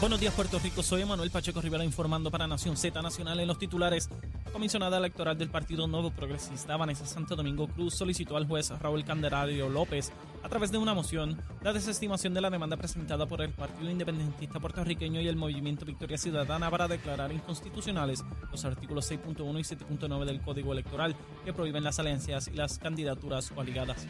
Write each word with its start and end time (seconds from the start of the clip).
Buenos 0.00 0.20
días, 0.20 0.32
Puerto 0.32 0.60
Rico. 0.60 0.84
Soy 0.84 1.04
Manuel 1.04 1.32
Pacheco 1.32 1.60
Rivera 1.60 1.82
informando 1.82 2.30
para 2.30 2.46
Nación 2.46 2.76
Z 2.76 3.02
Nacional 3.02 3.40
en 3.40 3.48
los 3.48 3.58
titulares. 3.58 4.08
La 4.44 4.52
comisionada 4.52 4.96
electoral 4.96 5.36
del 5.36 5.50
Partido 5.50 5.88
Nuevo 5.88 6.12
Progresista, 6.12 6.76
Vanessa 6.76 7.04
Santo 7.04 7.34
Domingo 7.34 7.66
Cruz, 7.66 7.94
solicitó 7.94 8.36
al 8.36 8.46
juez 8.46 8.70
Raúl 8.78 9.04
Candelario 9.04 9.68
López, 9.68 10.12
a 10.44 10.48
través 10.48 10.70
de 10.70 10.78
una 10.78 10.94
moción, 10.94 11.42
la 11.62 11.72
desestimación 11.72 12.32
de 12.32 12.40
la 12.40 12.48
demanda 12.48 12.76
presentada 12.76 13.26
por 13.26 13.42
el 13.42 13.50
Partido 13.50 13.90
Independentista 13.90 14.60
Puertorriqueño 14.60 15.20
y 15.20 15.26
el 15.26 15.34
Movimiento 15.34 15.84
Victoria 15.84 16.16
Ciudadana 16.16 16.70
para 16.70 16.86
declarar 16.86 17.32
inconstitucionales 17.32 18.24
los 18.52 18.64
artículos 18.64 19.10
6.1 19.10 19.58
y 19.58 19.62
7.9 19.62 20.24
del 20.24 20.40
Código 20.40 20.72
Electoral 20.72 21.16
que 21.44 21.52
prohíben 21.52 21.82
las 21.82 21.98
alianzas 21.98 22.46
y 22.46 22.52
las 22.52 22.78
candidaturas 22.78 23.50
coaligadas. 23.50 24.06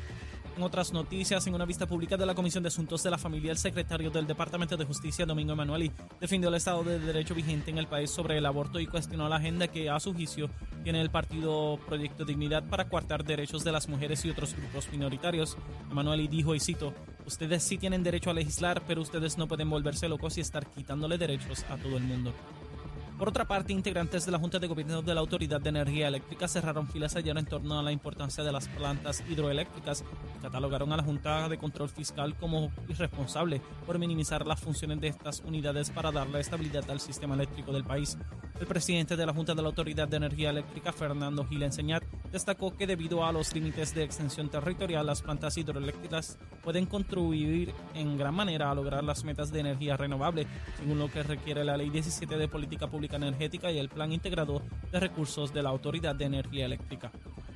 En 0.59 0.65
otras 0.65 0.93
noticias, 0.93 1.47
en 1.47 1.55
una 1.55 1.65
vista 1.65 1.87
pública 1.87 2.17
de 2.17 2.27
la 2.27 2.35
Comisión 2.35 2.65
de 2.65 2.67
Asuntos 2.67 3.05
de 3.05 3.13
la 3.13 3.17
Familia, 3.17 3.53
el 3.53 3.59
secretario 3.59 4.11
del 4.11 4.27
Departamento 4.27 4.77
de 4.77 4.85
Justicia, 4.85 5.25
Domingo 5.25 5.53
Emanueli, 5.53 5.93
defendió 6.21 6.49
el 6.49 6.57
estado 6.57 6.83
de 6.83 6.99
derecho 6.99 7.33
vigente 7.33 7.71
en 7.71 7.79
el 7.79 7.87
país 7.87 8.11
sobre 8.11 8.39
el 8.39 8.45
aborto 8.45 8.81
y 8.81 8.89
cuestionó 8.89 9.29
la 9.29 9.37
agenda 9.37 9.69
que, 9.69 9.89
a 9.89 10.01
su 10.01 10.13
juicio, 10.13 10.51
tiene 10.83 11.01
el 11.01 11.11
partido 11.11 11.79
Proyecto 11.87 12.25
Dignidad 12.25 12.65
para 12.69 12.89
coartar 12.89 13.23
derechos 13.23 13.63
de 13.63 13.71
las 13.71 13.89
mujeres 13.89 14.25
y 14.25 14.31
otros 14.31 14.57
grupos 14.57 14.89
minoritarios. 14.91 15.57
Emanueli 15.93 16.27
dijo, 16.27 16.57
y 16.57 16.59
cito, 16.59 16.93
ustedes 17.25 17.63
sí 17.63 17.79
tienen 17.79 18.03
derecho 18.03 18.31
a 18.31 18.35
legislar, 18.35 18.83
pero 18.85 19.03
ustedes 19.03 19.39
no 19.39 19.47
pueden 19.47 19.71
volverse 19.71 20.09
locos 20.09 20.39
y 20.39 20.41
estar 20.41 20.67
quitándole 20.67 21.19
derechos 21.19 21.65
a 21.71 21.77
todo 21.77 21.97
el 21.97 22.03
mundo. 22.03 22.35
Por 23.19 23.31
otra 23.31 23.47
parte, 23.47 23.73
integrantes 23.73 24.25
de 24.27 24.31
la 24.31 24.39
Junta 24.39 24.61
de 24.61 24.69
Gobierno 24.69 25.03
de 25.03 25.13
la 25.13 25.19
Autoridad 25.19 25.61
de 25.61 25.71
Energía 25.71 26.07
Eléctrica 26.07 26.47
cerraron 26.47 26.87
filas 26.87 27.17
ayer 27.17 27.37
en 27.37 27.47
torno 27.47 27.77
a 27.77 27.83
la 27.83 27.91
importancia 27.91 28.45
de 28.45 28.53
las 28.53 28.69
plantas 28.69 29.25
hidroeléctricas 29.29 30.05
y 30.39 30.41
catalogaron 30.41 30.93
a 30.93 30.99
la 30.99 31.03
Junta 31.03 31.49
de 31.49 31.59
Control 31.59 31.89
Fiscal 31.89 32.37
como 32.37 32.71
irresponsable 32.89 33.61
por 33.85 33.99
minimizar 33.99 34.47
las 34.47 34.61
funciones 34.61 35.01
de 35.01 35.09
estas 35.09 35.41
unidades 35.41 35.91
para 35.91 36.13
darle 36.13 36.39
estabilidad 36.39 36.89
al 36.93 37.01
sistema 37.01 37.35
eléctrico 37.35 37.73
del 37.73 37.83
país. 37.83 38.17
El 38.61 38.69
presidente 38.69 39.17
de 39.17 39.27
la 39.27 39.35
Junta 39.35 39.53
de 39.53 39.63
la 39.63 39.69
Autoridad 39.69 40.07
de 40.07 40.19
Energía 40.19 40.51
Eléctrica, 40.51 40.93
Fernando 40.93 41.45
Gil 41.45 41.65
Enseñat, 41.65 42.05
destacó 42.33 42.77
que 42.77 42.87
debido 42.87 43.25
a 43.25 43.33
los 43.33 43.55
límites 43.55 43.95
de 43.95 44.05
extensión 44.05 44.49
territorial, 44.49 45.07
las 45.07 45.23
plantas 45.23 45.57
hidroeléctricas 45.57 46.39
pueden 46.63 46.87
contribuir 46.87 47.75
en 47.95 48.17
gran 48.17 48.35
manera 48.35 48.71
a 48.71 48.75
lograr 48.75 49.05
las 49.05 49.25
metas 49.25 49.51
de 49.51 49.61
energía 49.61 49.97
renovable, 49.97 50.47
según 50.79 50.99
lo 50.99 51.11
que 51.11 51.23
requiere 51.23 51.65
la 51.65 51.77
Ley 51.77 51.91
17 51.91 52.37
de 52.37 52.49
Política 52.49 52.87
Pública 52.89 53.17
Energética 53.17 53.71
y 53.71 53.79
el 53.79 53.89
Plan 53.89 54.13
Integrado 54.13 54.63
de 54.91 55.01
Recursos 55.01 55.53
de 55.53 55.63
la 55.63 55.71
Autoridad 55.71 56.15
de 56.15 56.25
Energía 56.27 56.67
Eléctrica. 56.67 57.11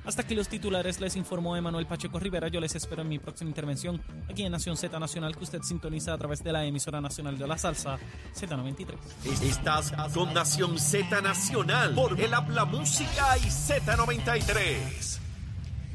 Hasta 0.05 0.23
aquí 0.23 0.35
los 0.35 0.49
titulares 0.49 0.99
les 0.99 1.15
informó 1.15 1.55
Emanuel 1.55 1.85
Pacheco 1.85 2.19
Rivera. 2.19 2.49
Yo 2.49 2.59
les 2.59 2.75
espero 2.75 3.03
en 3.03 3.09
mi 3.09 3.19
próxima 3.19 3.49
intervención 3.49 4.01
aquí 4.29 4.43
en 4.43 4.51
Nación 4.51 4.75
Z 4.75 4.99
Nacional 4.99 5.35
que 5.37 5.45
usted 5.45 5.61
sintoniza 5.61 6.13
a 6.13 6.17
través 6.17 6.43
de 6.43 6.51
la 6.51 6.65
emisora 6.65 6.99
nacional 6.99 7.37
de 7.37 7.47
la 7.47 7.57
salsa 7.57 7.97
Z93. 8.35 8.97
Estás 9.43 9.93
con 10.13 10.33
Nación 10.33 10.77
Z 10.77 11.21
Nacional 11.21 11.95
por 11.95 12.19
el 12.19 12.33
Habla 12.33 12.65
Música 12.65 13.37
y 13.37 13.47
Z93. 13.47 15.19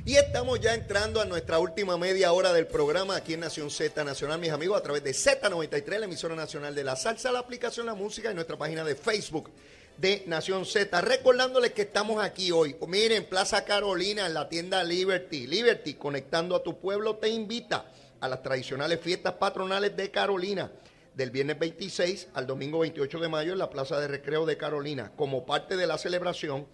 Y 0.07 0.17
estamos 0.17 0.59
ya 0.59 0.73
entrando 0.73 1.21
a 1.21 1.27
nuestra 1.27 1.59
última 1.59 1.99
media 1.99 2.33
hora 2.33 2.55
del 2.55 2.67
programa 2.67 3.17
aquí 3.17 3.35
en 3.35 3.41
Nación 3.41 3.71
Z 3.71 4.05
Nacional, 4.05 4.41
mis 4.41 4.53
amigos, 4.53 4.79
a 4.79 4.83
través 4.83 5.05
de 5.05 5.11
Z93, 5.11 5.99
la 5.99 6.07
emisora 6.07 6.35
nacional 6.35 6.75
de 6.75 6.83
la 6.83 6.97
salsa, 6.97 7.31
la 7.31 7.41
aplicación 7.41 7.85
La 7.85 7.95
Música 7.95 8.31
y 8.31 8.35
nuestra 8.35 8.57
página 8.57 8.85
de 8.85 8.95
Facebook 8.95 9.51
de 9.99 10.23
Nación 10.27 10.65
Z. 10.65 11.01
Recordándoles 11.01 11.73
que 11.73 11.83
estamos 11.83 12.23
aquí 12.23 12.53
hoy. 12.53 12.77
Miren, 12.87 13.27
Plaza 13.27 13.65
Carolina, 13.65 14.27
en 14.27 14.35
la 14.35 14.49
tienda 14.49 14.85
Liberty. 14.85 15.47
Liberty, 15.47 15.95
conectando 15.95 16.55
a 16.55 16.63
tu 16.63 16.79
pueblo, 16.79 17.17
te 17.17 17.29
invita 17.29 17.91
a 18.21 18.29
las 18.29 18.43
tradicionales 18.43 19.01
fiestas 19.01 19.35
patronales 19.35 19.97
de 19.97 20.11
Carolina 20.11 20.71
del 21.15 21.31
viernes 21.31 21.59
26 21.59 22.29
al 22.35 22.47
domingo 22.47 22.79
28 22.79 23.19
de 23.19 23.29
mayo 23.29 23.53
en 23.53 23.59
la 23.59 23.71
Plaza 23.71 23.99
de 23.99 24.07
Recreo 24.07 24.47
de 24.47 24.57
Carolina. 24.57 25.13
Como 25.17 25.45
parte 25.45 25.77
de 25.77 25.89
la 25.89 25.99
celebración, 25.99 26.69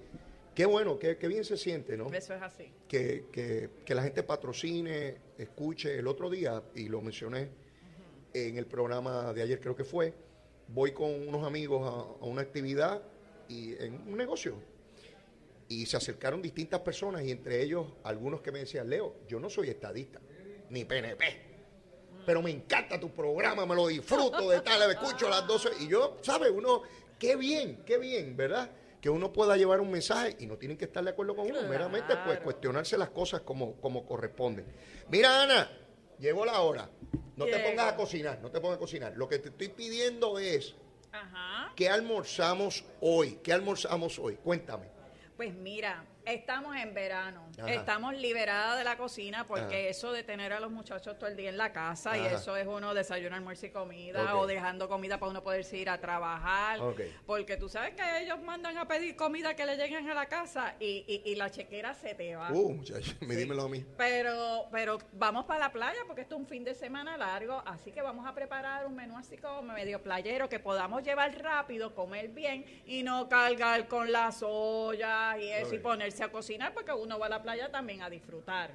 Qué 0.54 0.66
bueno, 0.66 0.98
qué, 0.98 1.14
bien 1.14 1.44
se 1.44 1.56
siente, 1.56 1.96
¿no? 1.96 2.12
Eso 2.12 2.34
es 2.34 2.42
así. 2.42 2.70
Que, 2.88 3.24
que, 3.32 3.94
la 3.94 4.02
gente 4.02 4.22
patrocine, 4.22 5.16
escuche. 5.38 5.98
El 5.98 6.06
otro 6.06 6.28
día, 6.28 6.62
y 6.74 6.88
lo 6.88 7.00
mencioné 7.00 7.48
en 8.34 8.58
el 8.58 8.66
programa 8.66 9.32
de 9.32 9.42
ayer, 9.42 9.60
creo 9.60 9.74
que 9.74 9.84
fue, 9.84 10.12
voy 10.72 10.92
con 10.92 11.28
unos 11.28 11.46
amigos 11.46 11.82
a, 12.20 12.24
una 12.24 12.42
actividad 12.42 13.02
y 13.48 13.74
en 13.74 13.94
un 14.06 14.16
negocio. 14.16 14.54
Y 15.68 15.86
se 15.86 15.96
acercaron 15.96 16.42
distintas 16.42 16.80
personas 16.80 17.22
y 17.22 17.30
entre 17.30 17.62
ellos 17.62 17.86
algunos 18.02 18.40
que 18.40 18.50
me 18.50 18.60
decían, 18.60 18.88
Leo, 18.88 19.16
yo 19.28 19.38
no 19.38 19.48
soy 19.48 19.68
estadista, 19.68 20.20
ni 20.68 20.84
PNP, 20.84 21.24
pero 22.26 22.42
me 22.42 22.50
encanta 22.50 22.98
tu 22.98 23.10
programa, 23.10 23.64
me 23.66 23.74
lo 23.74 23.86
disfruto 23.86 24.50
de 24.50 24.60
tal, 24.60 24.90
escucho 24.90 25.28
a 25.28 25.30
las 25.30 25.46
12. 25.46 25.68
Y 25.80 25.88
yo, 25.88 26.18
¿sabes? 26.22 26.50
Uno, 26.52 26.82
qué 27.18 27.36
bien, 27.36 27.82
qué 27.86 27.98
bien, 27.98 28.36
¿verdad? 28.36 28.70
que 29.00 29.08
uno 29.08 29.32
pueda 29.32 29.56
llevar 29.56 29.80
un 29.80 29.90
mensaje 29.90 30.36
y 30.40 30.46
no 30.46 30.58
tienen 30.58 30.76
que 30.76 30.84
estar 30.84 31.02
de 31.02 31.10
acuerdo 31.10 31.34
con 31.34 31.50
uno, 31.50 31.62
meramente 31.62 32.14
pues 32.24 32.38
cuestionarse 32.40 32.98
las 32.98 33.10
cosas 33.10 33.40
como, 33.40 33.74
como 33.80 34.04
corresponden. 34.04 34.66
Mira, 35.08 35.42
Ana, 35.42 35.70
llegó 36.18 36.44
la 36.44 36.60
hora. 36.60 36.90
No 37.40 37.46
te 37.46 37.58
pongas 37.60 37.92
a 37.92 37.96
cocinar, 37.96 38.38
no 38.42 38.50
te 38.50 38.60
pongas 38.60 38.76
a 38.76 38.80
cocinar. 38.80 39.16
Lo 39.16 39.26
que 39.26 39.38
te 39.38 39.48
estoy 39.48 39.68
pidiendo 39.68 40.38
es 40.38 40.74
Ajá. 41.10 41.72
¿qué 41.74 41.88
almorzamos 41.88 42.84
hoy? 43.00 43.38
¿Qué 43.42 43.54
almorzamos 43.54 44.18
hoy? 44.18 44.36
Cuéntame. 44.36 44.88
Pues 45.38 45.54
mira, 45.54 46.04
Estamos 46.24 46.76
en 46.76 46.94
verano, 46.94 47.48
estamos 47.66 48.14
liberadas 48.14 48.78
de 48.78 48.84
la 48.84 48.96
cocina 48.96 49.46
porque 49.46 49.88
eso 49.88 50.12
de 50.12 50.22
tener 50.22 50.52
a 50.52 50.60
los 50.60 50.70
muchachos 50.70 51.18
todo 51.18 51.28
el 51.28 51.36
día 51.36 51.48
en 51.48 51.56
la 51.56 51.72
casa 51.72 52.16
y 52.18 52.26
eso 52.26 52.56
es 52.56 52.66
uno 52.66 52.94
desayuno, 52.94 53.36
almuerzo 53.36 53.66
y 53.66 53.70
comida 53.70 54.36
o 54.36 54.46
dejando 54.46 54.88
comida 54.88 55.18
para 55.18 55.30
uno 55.30 55.42
poderse 55.42 55.76
ir 55.76 55.88
a 55.90 55.98
trabajar. 56.00 56.78
Porque 57.26 57.56
tú 57.56 57.68
sabes 57.68 57.94
que 57.94 58.22
ellos 58.22 58.40
mandan 58.42 58.76
a 58.78 58.86
pedir 58.86 59.16
comida 59.16 59.54
que 59.54 59.66
le 59.66 59.76
lleguen 59.76 60.08
a 60.08 60.14
la 60.14 60.26
casa 60.26 60.76
y, 60.78 61.22
y, 61.24 61.34
la 61.34 61.50
chequera 61.50 61.94
se 61.94 62.14
te 62.14 62.36
va. 62.36 62.50
Uh, 62.52 62.74
muchachos, 62.74 63.16
me 63.20 63.34
dímelo 63.34 63.62
a 63.62 63.68
mí. 63.68 63.84
Pero, 63.96 64.66
pero 64.70 64.98
vamos 65.12 65.46
para 65.46 65.60
la 65.60 65.72
playa 65.72 66.00
porque 66.06 66.22
esto 66.22 66.34
es 66.34 66.40
un 66.40 66.46
fin 66.46 66.64
de 66.64 66.74
semana 66.74 67.16
largo, 67.16 67.62
así 67.66 67.92
que 67.92 68.02
vamos 68.02 68.26
a 68.26 68.34
preparar 68.34 68.86
un 68.86 68.94
menú 68.94 69.16
así 69.16 69.36
como 69.36 69.62
medio 69.62 70.02
playero 70.02 70.48
que 70.48 70.58
podamos 70.58 71.02
llevar 71.02 71.36
rápido, 71.42 71.94
comer 71.94 72.28
bien 72.28 72.64
y 72.86 73.02
no 73.02 73.28
cargar 73.28 73.88
con 73.88 74.12
las 74.12 74.42
ollas 74.42 75.38
y 75.40 75.48
eso 75.50 75.74
y 75.74 75.78
ponerse 75.78 76.19
a 76.22 76.30
cocinar 76.30 76.72
porque 76.74 76.92
uno 76.92 77.18
va 77.18 77.26
a 77.26 77.28
la 77.30 77.42
playa 77.42 77.70
también 77.70 78.02
a 78.02 78.10
disfrutar. 78.10 78.70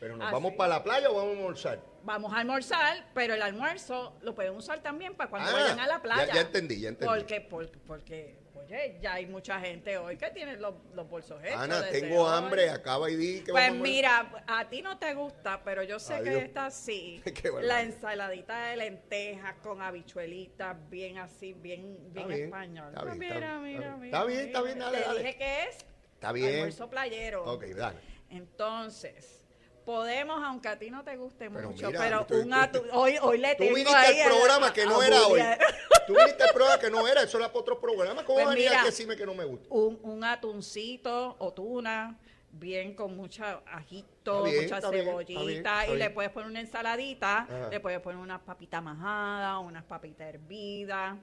¿Pero 0.00 0.16
nos 0.16 0.32
vamos 0.32 0.54
para 0.54 0.68
la 0.70 0.82
playa 0.82 1.08
o 1.10 1.14
vamos 1.14 1.34
a 1.34 1.38
almorzar? 1.38 1.80
Vamos 2.02 2.32
a 2.34 2.38
almorzar, 2.38 3.06
pero 3.14 3.34
el 3.34 3.42
almuerzo 3.42 4.16
lo 4.22 4.34
pueden 4.34 4.56
usar 4.56 4.80
también 4.82 5.14
para 5.14 5.30
cuando 5.30 5.48
ah, 5.50 5.52
vayan 5.52 5.78
a 5.78 5.86
la 5.86 6.02
playa. 6.02 6.34
Ya, 6.34 6.40
entendí, 6.40 6.80
ya 6.80 6.88
entendí. 6.88 7.06
Porque, 7.14 7.40
porque, 7.40 7.78
porque, 7.86 8.42
Oye, 8.64 8.98
ya 9.00 9.14
hay 9.14 9.26
mucha 9.26 9.58
gente 9.60 9.98
hoy 9.98 10.16
que 10.16 10.30
tiene 10.30 10.56
los, 10.56 10.74
los 10.94 11.08
bolsos 11.08 11.42
hechos. 11.44 11.60
Ana, 11.60 11.88
tengo 11.90 12.22
hoy. 12.22 12.32
hambre, 12.36 12.70
acaba 12.70 13.10
y 13.10 13.16
di 13.16 13.40
que 13.40 13.52
Pues 13.52 13.68
vamos 13.68 13.80
a- 13.80 13.82
mira, 13.82 14.44
a 14.46 14.68
ti 14.68 14.82
no 14.82 14.98
te 14.98 15.14
gusta, 15.14 15.62
pero 15.64 15.82
yo 15.82 15.98
sé 15.98 16.14
Adiós. 16.14 16.34
que 16.38 16.44
esta 16.46 16.70
sí. 16.70 17.22
La 17.62 17.82
ensaladita 17.82 18.66
de 18.66 18.76
lentejas 18.76 19.54
con 19.62 19.82
habichuelitas, 19.82 20.76
bien 20.90 21.18
así, 21.18 21.52
bien, 21.54 21.96
bien, 22.12 22.28
bien, 22.28 22.44
español. 22.44 22.88
está 22.88 23.04
bien, 23.04 23.22
está 23.22 23.34
mira, 23.34 23.58
bien, 23.58 23.62
mira, 23.62 23.86
está 23.86 23.94
bien. 23.96 24.00
mira, 24.00 24.06
Está 24.06 24.24
bien, 24.24 24.40
está 24.46 24.60
mira. 24.62 24.74
bien, 24.74 24.78
dale, 24.78 24.98
Te 24.98 25.04
dale. 25.04 25.18
dije 25.20 25.36
que 25.36 25.62
es 25.68 25.86
Está 26.22 26.32
bien. 26.32 26.54
almuerzo 26.54 26.88
playero. 26.88 27.42
Ok, 27.44 27.64
dale. 27.74 27.98
Entonces, 28.30 29.44
podemos, 29.84 30.40
aunque 30.44 30.68
a 30.68 30.78
ti 30.78 30.88
no 30.88 31.02
te 31.02 31.16
guste 31.16 31.50
Pero 31.50 31.70
mucho, 31.70 31.88
mira, 31.88 31.98
pero 32.00 32.26
tú- 32.26 32.34
un 32.42 32.50
tú- 32.70 32.84
hoy, 32.92 33.18
hoy 33.20 33.38
le 33.38 33.56
Tú 33.56 33.64
tengo 33.64 33.74
viniste 33.74 33.96
ahí 33.96 34.20
al 34.20 34.28
programa 34.30 34.72
que 34.72 34.86
no 34.86 35.02
era 35.02 35.26
hoy. 35.26 35.40
Tú 36.06 36.14
viniste 36.14 36.44
al 36.44 36.52
programa 36.54 36.78
que 36.80 36.90
no 36.90 37.06
era, 37.08 37.22
eso 37.24 37.38
era 37.38 37.48
para 37.48 37.58
otro 37.60 37.80
programa. 37.80 38.24
¿Cómo 38.24 38.36
Pues 38.36 38.46
vas 38.46 38.52
a 38.52 38.54
venir 38.56 38.70
mira, 38.70 38.82
a 38.82 38.84
decirme 38.84 39.16
que 39.16 39.26
no 39.26 39.34
me 39.34 39.44
gusta? 39.44 39.66
un, 39.70 39.98
un 40.02 40.22
atuncito 40.24 41.34
o 41.40 41.52
tuna, 41.52 42.18
bien 42.52 42.94
con 42.94 43.16
mucha 43.16 43.62
ajito, 43.66 44.44
bien, 44.44 44.62
mucha 44.64 44.78
bien, 44.90 45.04
cebollita, 45.06 45.40
está 45.40 45.44
bien, 45.46 45.56
está 45.58 45.86
y 45.88 45.96
le 45.96 46.10
puedes 46.10 46.30
poner 46.30 46.48
una 46.50 46.60
ensaladita, 46.60 47.38
Ajá. 47.38 47.68
le 47.70 47.80
puedes 47.80 48.00
poner 48.00 48.20
unas 48.20 48.40
papitas 48.42 48.80
majadas, 48.82 49.58
unas 49.64 49.84
papitas 49.84 50.28
hervidas. 50.28 51.16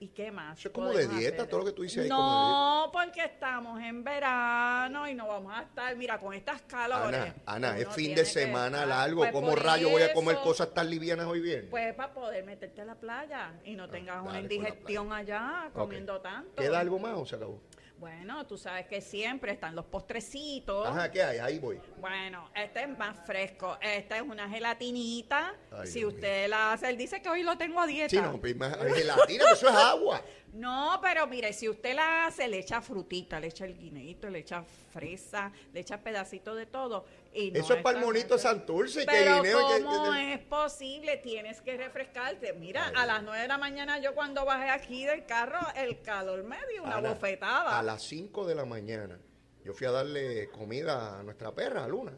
¿Y 0.00 0.08
qué 0.08 0.30
más? 0.30 0.58
Eso 0.58 0.68
es 0.68 0.74
como 0.74 0.90
de 0.90 1.08
dieta, 1.08 1.38
hacer? 1.38 1.48
todo 1.50 1.60
lo 1.60 1.66
que 1.66 1.72
tú 1.72 1.82
dices 1.82 2.04
ahí, 2.04 2.08
No, 2.08 2.88
porque 2.92 3.24
estamos 3.24 3.80
en 3.82 4.04
verano 4.04 5.08
y 5.08 5.14
no 5.14 5.26
vamos 5.26 5.52
a 5.52 5.62
estar, 5.62 5.96
mira, 5.96 6.18
con 6.18 6.34
estas 6.34 6.62
calores. 6.62 7.20
Ana, 7.20 7.34
Ana, 7.46 7.78
es 7.78 7.88
fin 7.88 8.14
de 8.14 8.24
semana 8.24 8.86
largo. 8.86 9.18
pues 9.22 9.32
¿Cómo 9.32 9.56
rayo 9.56 9.90
voy 9.90 10.02
a 10.02 10.12
comer 10.12 10.36
cosas 10.36 10.72
tan 10.72 10.88
livianas 10.88 11.26
hoy 11.26 11.40
viernes? 11.40 11.70
Pues 11.70 11.94
para 11.94 12.14
poder 12.14 12.44
meterte 12.44 12.80
a 12.80 12.84
la 12.84 12.94
playa 12.94 13.54
y 13.64 13.74
no 13.74 13.88
tengas 13.88 14.16
una 14.16 14.20
Ah, 14.20 14.24
por 14.24 14.32
la 14.34 14.40
indigestión 14.40 15.12
allá 15.12 15.70
comiendo 15.72 16.20
tanto. 16.20 16.54
¿Queda 16.62 16.78
algo 16.78 16.98
más 17.00 17.14
o 17.16 17.26
se 17.26 17.34
acabó? 17.36 17.60
Bueno, 17.98 18.46
tú 18.46 18.56
sabes 18.56 18.86
que 18.86 19.00
siempre 19.00 19.50
están 19.52 19.74
los 19.74 19.84
postrecitos. 19.86 20.86
Ajá, 20.86 21.10
¿qué 21.10 21.20
hay? 21.22 21.38
Ahí 21.38 21.58
voy. 21.58 21.80
Bueno, 22.00 22.48
este 22.54 22.84
es 22.84 22.96
más 22.96 23.16
fresco. 23.26 23.76
Esta 23.80 24.16
es 24.16 24.22
una 24.22 24.48
gelatinita. 24.48 25.54
Ay, 25.72 25.88
si 25.88 25.98
Dios 26.00 26.14
usted 26.14 26.48
la 26.48 26.72
hace, 26.72 26.88
él 26.90 26.96
dice 26.96 27.20
que 27.20 27.28
hoy 27.28 27.42
lo 27.42 27.58
tengo 27.58 27.80
a 27.80 27.86
dieta. 27.88 28.08
Sí, 28.10 28.20
no, 28.20 28.38
pues, 28.40 28.54
más- 28.56 28.76
gelatina, 28.76 29.44
que 29.46 29.52
eso 29.52 29.68
es 29.68 29.74
agua. 29.74 30.22
No, 30.52 30.98
pero 31.02 31.26
mire, 31.26 31.52
si 31.52 31.68
usted 31.68 31.94
la 31.94 32.26
hace, 32.26 32.48
le 32.48 32.58
echa 32.58 32.80
frutita, 32.80 33.38
le 33.38 33.48
echa 33.48 33.64
el 33.64 33.76
guineito, 33.78 34.28
le 34.30 34.40
echa 34.40 34.64
fresa, 34.92 35.52
le 35.72 35.80
echa 35.80 35.98
pedacitos 35.98 36.56
de 36.56 36.66
todo. 36.66 37.04
Y 37.32 37.50
no 37.50 37.60
eso 37.60 37.74
es 37.74 37.82
para 37.82 37.98
el 38.00 38.04
monito. 38.04 38.38
Santurce. 38.38 39.00
que 39.00 39.06
Pero 39.06 39.36
guineo, 39.42 39.58
que- 39.76 39.84
¿cómo 39.84 40.12
que- 40.12 40.32
es 40.34 40.38
posible? 40.40 41.16
Tienes 41.18 41.60
que 41.60 41.76
refrescarte. 41.76 42.52
Mira, 42.54 42.92
a 42.96 43.06
las 43.06 43.22
9 43.22 43.42
de 43.42 43.48
la 43.48 43.58
mañana 43.58 43.98
yo 43.98 44.14
cuando 44.14 44.44
bajé 44.44 44.70
aquí 44.70 45.04
del 45.04 45.26
carro, 45.26 45.60
el 45.76 46.00
calor 46.02 46.42
me 46.44 46.56
dio 46.72 46.82
una 46.82 47.00
bofetada. 47.00 47.78
A 47.78 47.82
las 47.82 48.02
5 48.02 48.46
de 48.46 48.54
la 48.54 48.64
mañana, 48.64 49.18
yo 49.64 49.74
fui 49.74 49.86
a 49.86 49.90
darle 49.90 50.48
comida 50.50 51.18
a 51.20 51.22
nuestra 51.22 51.52
perra, 51.54 51.84
a 51.84 51.88
Luna. 51.88 52.12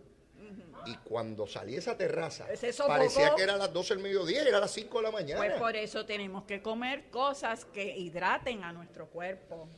Y 0.87 0.95
cuando 0.97 1.47
salí 1.47 1.77
a 1.77 1.79
esa 1.79 1.97
terraza, 1.97 2.47
parecía 2.87 3.35
que 3.35 3.43
era 3.43 3.57
las 3.57 3.73
12 3.73 3.95
del 3.95 4.03
mediodía 4.03 4.43
era 4.43 4.61
las 4.61 4.71
5 4.73 4.99
de 4.99 5.03
la 5.03 5.11
mañana. 5.11 5.41
Pues 5.41 5.53
por 5.55 5.77
eso 5.77 6.07
tenemos 6.07 6.45
que 6.45 6.63
comer 6.63 7.11
cosas 7.11 7.65
que 7.67 7.97
hidraten 7.97 8.65
a 8.65 8.73
nuestro 8.73 9.09
cuerpo. 9.09 9.69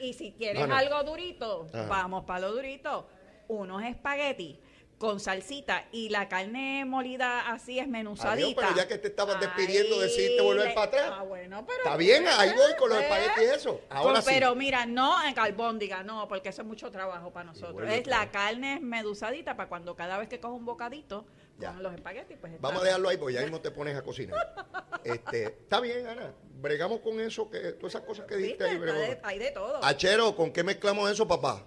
Y 0.00 0.14
si 0.14 0.32
quieres 0.32 0.60
No, 0.62 0.66
no. 0.68 0.76
algo 0.76 1.02
durito, 1.04 1.66
Ajá. 1.72 1.86
vamos 1.86 2.24
para 2.24 2.40
lo 2.40 2.52
durito. 2.52 3.06
Unos 3.48 3.82
espaguetis 3.84 4.58
con 5.02 5.18
salsita 5.18 5.86
y 5.90 6.10
la 6.10 6.28
carne 6.28 6.84
molida 6.84 7.50
así 7.50 7.72
Adiós, 7.72 7.86
esmenuzadita. 7.86 8.60
pero 8.62 8.76
ya 8.76 8.86
que 8.86 8.98
te 8.98 9.08
estabas 9.08 9.40
despidiendo, 9.40 9.96
Ahí 9.96 10.02
decidiste 10.02 10.40
volver 10.40 10.68
le- 10.68 10.74
para 10.74 10.86
atrás. 10.86 11.10
Ah, 11.12 11.22
bueno, 11.24 11.64
pero 11.66 11.78
Está 11.78 11.96
bien, 11.96 12.24
ahí 12.28 12.50
voy 12.54 12.76
con 12.78 12.88
los 12.88 12.98
¿ves? 12.98 13.08
espaguetis 13.10 13.42
y 13.42 13.56
eso. 13.56 13.80
Ahora 13.90 14.22
sí. 14.22 14.28
Pero 14.32 14.54
mira, 14.54 14.86
no 14.86 15.20
en 15.24 15.36
albóndiga, 15.36 16.04
no, 16.04 16.28
porque 16.28 16.50
eso 16.50 16.62
es 16.62 16.68
mucho 16.68 16.88
trabajo 16.92 17.32
para 17.32 17.46
nosotros. 17.46 17.72
vuelve 17.72 17.98
Es 17.98 18.06
la 18.06 18.30
carne 18.30 18.74
esmeduzadita 18.74 19.56
para 19.56 19.68
cuando 19.68 19.96
cada 19.96 20.18
vez 20.18 20.28
que 20.28 20.38
cojo 20.38 20.54
un 20.54 20.64
bocadito 20.66 21.26
Ya. 21.58 21.72
con 21.72 21.82
los 21.82 21.94
espaguetis, 21.94 22.36
pues 22.40 22.52
está 22.52 22.64
Vamos 22.68 22.82
a 22.82 22.84
dejarlo 22.84 23.08
ahí, 23.08 23.16
porque 23.16 23.34
ya 23.34 23.42
mismo 23.42 23.60
te 23.60 23.72
pones 23.72 23.96
a 23.96 24.02
cocinar. 24.02 24.36
Este, 25.02 25.42
está 25.46 25.80
bien, 25.80 26.06
Ana. 26.06 26.32
Bregamos 26.60 27.00
con 27.00 27.18
eso, 27.20 27.50
que 27.50 27.72
todas 27.72 27.92
esas 27.96 28.06
cosas 28.06 28.24
que 28.24 28.36
¿Viste? 28.36 28.50
diste 28.50 28.64
ahí. 28.66 28.70
Está 28.76 28.82
bregamos. 28.84 29.08
de- 29.08 29.20
hay 29.24 29.38
de 29.40 29.50
todo. 29.50 29.84
Achero, 29.84 30.36
¿con 30.36 30.52
qué 30.52 30.62
mezclamos 30.62 31.10
eso, 31.10 31.26
papá? 31.26 31.64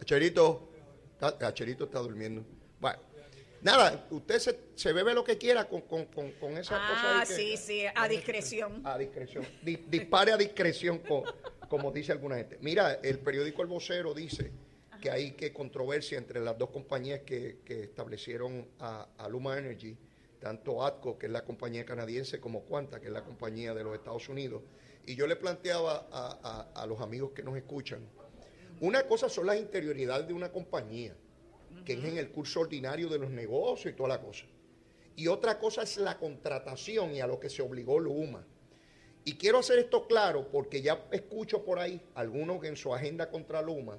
Acherito. 0.00 0.68
Está- 1.12 1.46
Acherito 1.46 1.84
está 1.84 2.00
durmiendo. 2.00 2.44
Nada, 3.62 4.06
usted 4.10 4.38
se, 4.38 4.60
se 4.74 4.92
bebe 4.92 5.12
lo 5.14 5.24
que 5.24 5.38
quiera 5.38 5.66
con, 5.68 5.82
con, 5.82 6.04
con, 6.06 6.32
con 6.32 6.56
esa 6.56 6.76
cosa 6.76 7.02
Ah, 7.02 7.20
ahí 7.22 7.26
que- 7.28 7.34
sí, 7.34 7.56
sí, 7.56 7.82
a 7.94 8.08
discreción. 8.08 8.82
A 8.86 8.98
discreción. 8.98 9.44
Di- 9.62 9.84
dispare 9.88 10.32
a 10.32 10.36
discreción, 10.36 10.98
co- 10.98 11.24
como 11.68 11.90
dice 11.90 12.12
alguna 12.12 12.36
gente. 12.36 12.58
Mira, 12.60 12.94
el 13.02 13.18
periódico 13.18 13.62
El 13.62 13.68
Vocero 13.68 14.14
dice 14.14 14.52
que 15.00 15.10
hay 15.10 15.32
que 15.32 15.52
controversia 15.52 16.16
entre 16.18 16.40
las 16.40 16.56
dos 16.56 16.70
compañías 16.70 17.20
que, 17.20 17.58
que 17.64 17.82
establecieron 17.84 18.68
a, 18.78 19.08
a 19.18 19.28
Luma 19.28 19.58
Energy, 19.58 19.96
tanto 20.40 20.84
ATCO, 20.84 21.18
que 21.18 21.26
es 21.26 21.32
la 21.32 21.44
compañía 21.44 21.84
canadiense, 21.84 22.38
como 22.40 22.62
Quanta, 22.64 23.00
que 23.00 23.06
es 23.06 23.12
la 23.12 23.24
compañía 23.24 23.74
de 23.74 23.82
los 23.84 23.94
Estados 23.94 24.28
Unidos. 24.28 24.62
Y 25.06 25.14
yo 25.16 25.26
le 25.26 25.36
planteaba 25.36 26.06
a, 26.12 26.70
a- 26.74 26.82
a 26.82 26.86
los 26.86 27.00
amigos 27.00 27.32
que 27.32 27.42
nos 27.42 27.56
escuchan, 27.56 28.00
una 28.80 29.04
cosa 29.06 29.28
son 29.28 29.46
las 29.46 29.56
interioridades 29.58 30.26
de 30.28 30.34
una 30.34 30.50
compañía, 30.52 31.16
que 31.86 31.94
es 31.94 32.04
en 32.04 32.18
el 32.18 32.30
curso 32.30 32.60
ordinario 32.60 33.08
de 33.08 33.18
los 33.18 33.30
negocios 33.30 33.94
y 33.94 33.96
toda 33.96 34.10
la 34.10 34.20
cosa. 34.20 34.44
Y 35.14 35.28
otra 35.28 35.58
cosa 35.58 35.82
es 35.82 35.96
la 35.96 36.18
contratación 36.18 37.14
y 37.14 37.20
a 37.20 37.26
lo 37.26 37.40
que 37.40 37.48
se 37.48 37.62
obligó 37.62 37.98
Luma. 37.98 38.44
Y 39.24 39.36
quiero 39.36 39.60
hacer 39.60 39.78
esto 39.78 40.06
claro 40.06 40.48
porque 40.50 40.82
ya 40.82 41.06
escucho 41.10 41.64
por 41.64 41.78
ahí 41.78 42.00
algunos 42.14 42.60
que 42.60 42.68
en 42.68 42.76
su 42.76 42.94
agenda 42.94 43.30
contra 43.30 43.62
Luma 43.62 43.98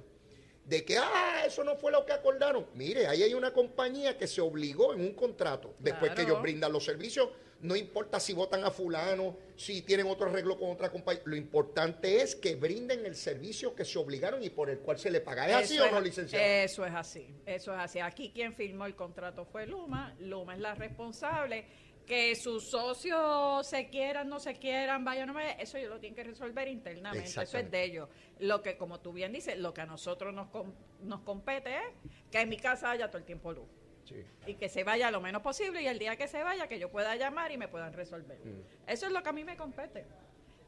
de 0.64 0.84
que, 0.84 0.98
ah, 0.98 1.44
eso 1.46 1.64
no 1.64 1.76
fue 1.76 1.90
lo 1.90 2.04
que 2.04 2.12
acordaron. 2.12 2.66
Mire, 2.74 3.06
ahí 3.06 3.22
hay 3.22 3.32
una 3.32 3.54
compañía 3.54 4.18
que 4.18 4.26
se 4.26 4.42
obligó 4.42 4.92
en 4.92 5.00
un 5.00 5.14
contrato. 5.14 5.74
Después 5.78 6.12
que 6.12 6.22
ellos 6.22 6.42
brindan 6.42 6.72
los 6.72 6.84
servicios, 6.84 7.30
no 7.60 7.74
importa 7.74 8.20
si 8.20 8.32
votan 8.32 8.62
a 8.64 8.70
fulano, 8.70 9.36
si 9.56 9.82
tienen 9.82 10.06
otro 10.06 10.26
arreglo 10.28 10.58
con 10.58 10.70
otra 10.70 10.90
compañía. 10.90 11.22
Lo 11.24 11.36
importante 11.36 12.20
es 12.22 12.34
que 12.36 12.54
brinden 12.54 13.04
el 13.04 13.16
servicio 13.16 13.74
que 13.74 13.84
se 13.84 13.98
obligaron 13.98 14.42
y 14.42 14.50
por 14.50 14.70
el 14.70 14.78
cual 14.78 14.98
se 14.98 15.10
le 15.10 15.20
paga. 15.20 15.48
¿Es 15.48 15.54
así 15.64 15.78
o 15.78 15.90
no, 15.90 16.00
licenciado? 16.00 16.44
Eso 16.44 16.86
es 16.86 16.94
así, 16.94 17.26
eso 17.46 17.72
es 17.74 17.78
así. 17.80 17.98
Aquí 18.00 18.30
quien 18.32 18.54
firmó 18.54 18.86
el 18.86 18.94
contrato 18.94 19.44
fue 19.44 19.66
Luma, 19.66 20.14
Luma 20.20 20.54
es 20.54 20.60
la 20.60 20.74
responsable. 20.74 21.64
Que 22.06 22.34
sus 22.36 22.70
socios 22.70 23.66
se 23.66 23.90
quieran, 23.90 24.30
no 24.30 24.40
se 24.40 24.54
quieran, 24.54 25.04
vayan, 25.04 25.26
no 25.26 25.34
vayan, 25.34 25.60
eso 25.60 25.76
ellos 25.76 25.90
lo 25.90 26.00
tienen 26.00 26.16
que 26.16 26.24
resolver 26.24 26.66
internamente, 26.68 27.28
eso 27.42 27.58
es 27.58 27.70
de 27.70 27.84
ellos. 27.84 28.08
Lo 28.38 28.62
que, 28.62 28.78
como 28.78 28.98
tú 29.00 29.12
bien 29.12 29.30
dices, 29.30 29.58
lo 29.58 29.74
que 29.74 29.82
a 29.82 29.86
nosotros 29.86 30.32
nos, 30.32 30.48
com- 30.48 30.72
nos 31.02 31.20
compete 31.20 31.76
es 31.76 31.82
que 32.30 32.40
en 32.40 32.48
mi 32.48 32.56
casa 32.56 32.92
haya 32.92 33.08
todo 33.08 33.18
el 33.18 33.24
tiempo 33.24 33.52
luz. 33.52 33.66
Sí. 34.08 34.24
y 34.46 34.54
que 34.54 34.68
se 34.68 34.84
vaya 34.84 35.10
lo 35.10 35.20
menos 35.20 35.42
posible 35.42 35.82
y 35.82 35.86
el 35.86 35.98
día 35.98 36.16
que 36.16 36.28
se 36.28 36.42
vaya 36.42 36.66
que 36.66 36.78
yo 36.78 36.90
pueda 36.90 37.14
llamar 37.16 37.52
y 37.52 37.58
me 37.58 37.68
puedan 37.68 37.92
resolver. 37.92 38.38
Mm. 38.42 38.90
Eso 38.90 39.06
es 39.06 39.12
lo 39.12 39.22
que 39.22 39.28
a 39.28 39.32
mí 39.32 39.44
me 39.44 39.56
compete. 39.56 40.06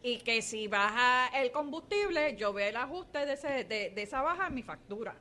Y 0.02 0.18
que 0.18 0.42
si 0.42 0.68
baja 0.68 1.28
el 1.40 1.50
combustible, 1.50 2.36
yo 2.36 2.52
veo 2.52 2.68
el 2.68 2.76
ajuste 2.76 3.24
de, 3.26 3.32
ese, 3.34 3.64
de, 3.64 3.90
de 3.90 4.02
esa 4.02 4.22
baja 4.22 4.48
en 4.48 4.54
mi 4.54 4.62
factura. 4.62 5.16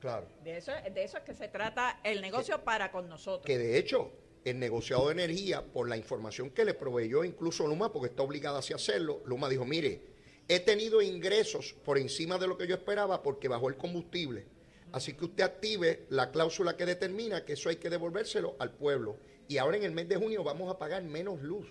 Claro. 0.00 0.26
De 0.44 0.56
eso, 0.56 0.72
de 0.72 1.02
eso 1.02 1.18
es 1.18 1.24
que 1.24 1.34
se 1.34 1.48
trata 1.48 2.00
el 2.04 2.20
negocio 2.20 2.62
para 2.62 2.90
con 2.90 3.08
nosotros. 3.08 3.44
Que 3.44 3.58
de 3.58 3.78
hecho, 3.78 4.12
el 4.44 4.58
negociado 4.58 5.06
de 5.06 5.12
energía, 5.12 5.64
por 5.64 5.88
la 5.88 5.96
información 5.96 6.50
que 6.50 6.64
le 6.64 6.74
proveyó 6.74 7.24
incluso 7.24 7.66
Luma, 7.66 7.92
porque 7.92 8.08
está 8.08 8.22
obligada 8.22 8.60
así 8.60 8.72
a 8.72 8.76
hacerlo, 8.76 9.22
Luma 9.24 9.48
dijo, 9.48 9.64
mire, 9.64 10.00
he 10.46 10.60
tenido 10.60 11.02
ingresos 11.02 11.74
por 11.84 11.98
encima 11.98 12.38
de 12.38 12.46
lo 12.46 12.56
que 12.56 12.66
yo 12.66 12.74
esperaba 12.74 13.22
porque 13.22 13.48
bajó 13.48 13.68
el 13.68 13.76
combustible. 13.76 14.46
Así 14.92 15.14
que 15.14 15.24
usted 15.26 15.44
active 15.44 16.06
la 16.10 16.30
cláusula 16.30 16.76
que 16.76 16.86
determina 16.86 17.44
que 17.44 17.52
eso 17.54 17.68
hay 17.68 17.76
que 17.76 17.90
devolvérselo 17.90 18.56
al 18.58 18.70
pueblo. 18.72 19.16
Y 19.48 19.58
ahora 19.58 19.76
en 19.76 19.84
el 19.84 19.92
mes 19.92 20.08
de 20.08 20.16
junio 20.16 20.42
vamos 20.44 20.70
a 20.74 20.78
pagar 20.78 21.02
menos 21.02 21.40
luz. 21.42 21.66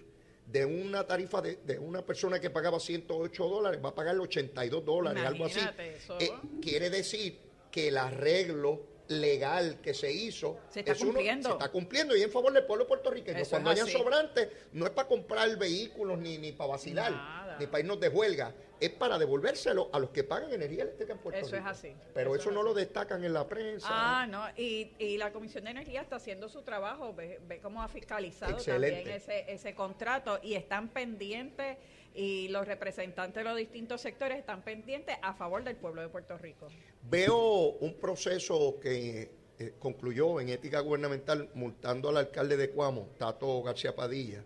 De 0.46 0.66
una 0.66 1.06
tarifa 1.06 1.42
de, 1.42 1.58
de 1.58 1.78
una 1.78 2.06
persona 2.06 2.40
que 2.40 2.50
pagaba 2.50 2.80
108 2.80 3.48
dólares, 3.50 3.82
va 3.84 3.90
a 3.90 3.96
pagar 3.96 4.18
82 4.18 4.86
dólares, 4.86 5.24
algo 5.26 5.46
así. 5.46 5.60
Eso. 5.78 6.18
Eh, 6.20 6.32
quiere 6.62 6.90
decir 6.90 7.38
que 7.70 7.90
el 7.90 7.98
arreglo 7.98 8.82
legal 9.10 9.80
que 9.82 9.94
se 9.94 10.12
hizo 10.12 10.58
Se 10.70 10.80
está 10.80 10.92
es 10.94 11.02
uno- 11.02 11.12
cumpliendo. 11.14 11.50
se 11.50 11.54
está 11.54 11.70
cumpliendo 11.70 12.16
y 12.16 12.22
en 12.24 12.32
favor 12.32 12.52
del 12.54 12.66
pueblo 12.66 12.88
puertorriqueño. 12.88 13.38
Eso 13.38 13.52
Cuando 13.52 13.70
hayan 13.72 13.88
sobrantes, 13.88 14.50
no 14.74 14.86
es 14.86 14.92
para 14.92 15.08
comprar 15.08 15.58
vehículos 15.58 16.18
ni, 16.18 16.38
ni 16.38 16.52
para 16.54 16.72
vacilar, 16.72 17.12
Nada. 17.12 17.47
Ni 17.60 17.68
para 17.68 17.80
irnos 17.80 18.00
de 18.00 18.10
huelga, 18.10 18.54
es 18.80 18.90
para 18.92 19.18
devolvérselo 19.18 19.90
a 19.92 20.00
los 20.00 20.12
que 20.12 20.24
pagan 20.24 20.54
energía 20.54 20.84
eléctrica 20.84 21.14
en 21.14 21.20
Puerto 21.20 21.40
Eso 21.40 21.56
Rico. 21.56 21.66
es 21.66 21.72
así. 21.72 21.94
Pero 22.14 22.32
Eso 22.36 22.42
eso, 22.42 22.50
es 22.50 22.54
no 22.56 22.62
así. 22.62 22.70
lo 22.70 22.74
destacan 22.76 23.24
en 23.24 23.34
la 23.34 23.48
prensa. 23.48 23.88
Ah, 23.90 24.28
no, 24.28 24.44
y, 24.56 24.92
y 25.00 25.18
la 25.18 25.32
Comisión 25.34 25.64
de 25.64 25.72
Energía 25.72 26.02
está 26.02 26.18
haciendo 26.18 26.48
su 26.50 26.62
trabajo, 26.62 27.14
ve, 27.14 27.40
ve 27.48 27.60
cómo 27.60 27.82
ha 27.82 27.88
fiscalizado 27.88 28.54
Excelente. 28.54 28.98
también 28.98 29.18
ese, 29.18 29.52
ese 29.52 29.74
contrato 29.74 30.40
y 30.44 30.54
están 30.54 30.90
pendientes 30.90 31.78
y 32.14 32.48
los 32.50 32.68
representantes 32.68 33.44
de 33.44 33.50
los 33.50 33.58
distintos 33.58 34.02
sectores 34.02 34.38
están 34.40 34.62
pendientes 34.64 35.16
a 35.22 35.34
favor 35.34 35.64
del 35.64 35.76
pueblo 35.76 36.02
de 36.02 36.10
Puerto 36.10 36.38
Rico. 36.38 36.68
Veo 37.04 37.38
un 37.80 37.94
proceso 37.96 38.80
que 38.82 39.32
eh, 39.60 39.74
concluyó 39.80 40.40
en 40.40 40.50
ética 40.50 40.80
gubernamental 40.82 41.50
multando 41.56 42.10
al 42.10 42.18
alcalde 42.18 42.58
de 42.58 42.70
Cuamo, 42.70 43.10
Tato 43.18 43.62
García 43.64 43.96
Padilla, 43.96 44.44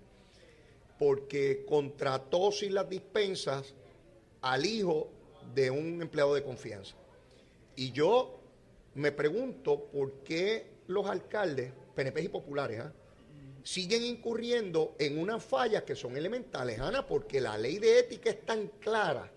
porque 1.02 1.66
contrató 1.68 2.52
sin 2.52 2.76
las 2.76 2.88
dispensas 2.88 3.74
al 4.42 4.68
hijo 4.68 5.10
de 5.56 5.72
un 5.72 6.00
empleado 6.00 6.36
de 6.36 6.44
confianza. 6.44 6.96
Y 7.76 7.92
yo 7.92 8.40
me 8.94 9.12
pregunto 9.12 9.86
por 9.86 10.22
qué 10.22 10.68
los 10.86 11.08
alcaldes, 11.08 11.74
PNP 11.96 12.22
y 12.22 12.28
populares, 12.28 12.82
¿ah? 12.82 12.94
siguen 13.64 14.04
incurriendo 14.04 14.94
en 15.00 15.18
unas 15.18 15.44
fallas 15.44 15.82
que 15.82 15.96
son 15.96 16.16
elementales, 16.16 16.80
Ana, 16.80 17.08
porque 17.08 17.42
la 17.42 17.58
ley 17.58 17.80
de 17.80 17.98
ética 17.98 18.30
es 18.30 18.46
tan 18.46 18.68
clara. 18.80 19.28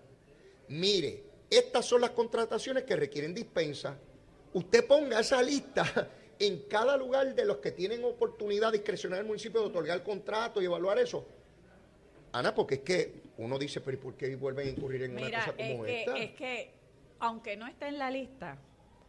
Mire, 0.67 1.23
estas 1.49 1.83
son 1.83 2.01
las 2.01 2.11
contrataciones 2.11 2.83
que 2.83 2.95
requieren 2.95 3.33
dispensa. 3.33 3.97
Usted 4.53 4.85
ponga 4.85 5.19
esa 5.19 5.41
lista 5.41 6.11
en 6.37 6.59
cada 6.69 6.95
lugar 6.95 7.33
de 7.33 7.43
los 7.43 7.57
que 7.57 7.71
tienen 7.71 8.03
oportunidad 8.03 8.71
discrecional 8.71 9.17
del 9.17 9.27
municipio 9.27 9.61
de 9.61 9.65
otorgar 9.65 10.03
contrato 10.03 10.61
y 10.61 10.65
evaluar 10.65 10.99
eso. 10.99 11.25
Ana, 12.35 12.53
porque 12.53 12.75
es 12.75 12.81
que 12.81 13.13
uno 13.37 13.57
dice, 13.57 13.79
pero 13.79 13.95
¿y 13.95 13.99
por 13.99 14.15
qué 14.15 14.35
vuelven 14.35 14.67
a 14.67 14.71
incurrir 14.71 15.03
en 15.03 15.17
una 15.17 15.31
cosa 15.31 15.55
como 15.55 15.85
es 15.85 15.99
esta? 15.99 16.13
Que, 16.13 16.23
es 16.23 16.31
que, 16.31 16.71
aunque 17.19 17.55
no 17.55 17.65
esté 17.65 17.87
en 17.87 17.97
la 17.97 18.11
lista, 18.11 18.57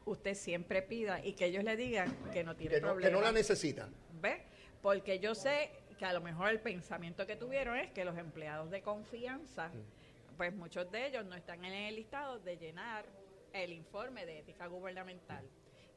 usted 0.04 0.34
siempre 0.34 0.80
pida 0.80 1.24
y 1.24 1.32
que 1.32 1.46
ellos 1.46 1.64
le 1.64 1.76
digan 1.76 2.16
que 2.32 2.44
no 2.44 2.54
tiene 2.54 2.76
que 2.76 2.80
no, 2.80 2.86
problema. 2.86 3.08
Que 3.08 3.12
no 3.12 3.20
la 3.20 3.32
necesitan. 3.32 3.92
¿Ve? 4.20 4.42
Porque 4.80 5.18
yo 5.18 5.34
sé 5.34 5.70
que 5.98 6.04
a 6.04 6.12
lo 6.12 6.20
mejor 6.20 6.50
el 6.50 6.60
pensamiento 6.60 7.26
que 7.26 7.34
tuvieron 7.34 7.76
es 7.76 7.90
que 7.90 8.04
los 8.04 8.16
empleados 8.16 8.70
de 8.70 8.80
confianza, 8.82 9.70
mm. 9.70 10.36
pues 10.36 10.54
muchos 10.54 10.88
de 10.92 11.08
ellos 11.08 11.24
no 11.24 11.34
están 11.34 11.64
en 11.64 11.72
el 11.72 11.96
listado 11.96 12.38
de 12.38 12.56
llenar 12.56 13.06
el 13.52 13.72
informe 13.72 14.24
de 14.24 14.38
ética 14.38 14.68
gubernamental. 14.68 15.44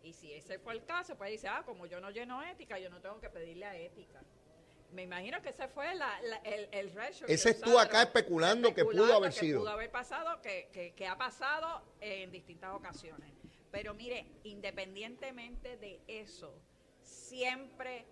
Y 0.02 0.14
si 0.14 0.34
ese 0.34 0.58
fue 0.58 0.74
el 0.74 0.84
caso, 0.84 1.16
pues 1.16 1.30
dice, 1.30 1.48
ah, 1.48 1.62
como 1.64 1.86
yo 1.86 2.02
no 2.02 2.10
lleno 2.10 2.42
ética, 2.42 2.80
yo 2.80 2.90
no 2.90 3.02
tengo 3.02 3.20
que 3.20 3.30
pedirle 3.30 3.66
a 3.66 3.76
ética. 3.76 4.24
Me 4.92 5.04
imagino 5.04 5.42
que 5.42 5.50
ese 5.50 5.68
fue 5.68 5.92
el, 5.92 6.02
el 6.72 6.92
Ese 7.28 7.50
es 7.52 7.62
tú 7.62 7.78
acá 7.78 8.04
especulando, 8.04 8.74
que 8.74 8.84
pudo 8.84 9.14
haber 9.14 9.32
que 9.32 9.40
sido. 9.40 9.60
pudo 9.60 9.70
haber 9.70 9.92
pasado, 9.92 10.42
que, 10.42 10.94
que 10.96 11.08
ha 11.08 11.18
pasado 11.18 11.84
en 12.02 12.32
distintas 12.32 12.74
ocasiones. 12.74 13.32
Pero 13.72 13.94
mire, 13.94 14.26
independientemente 14.44 15.78
de 15.78 16.02
eso, 16.08 16.54
siempre 17.04 18.06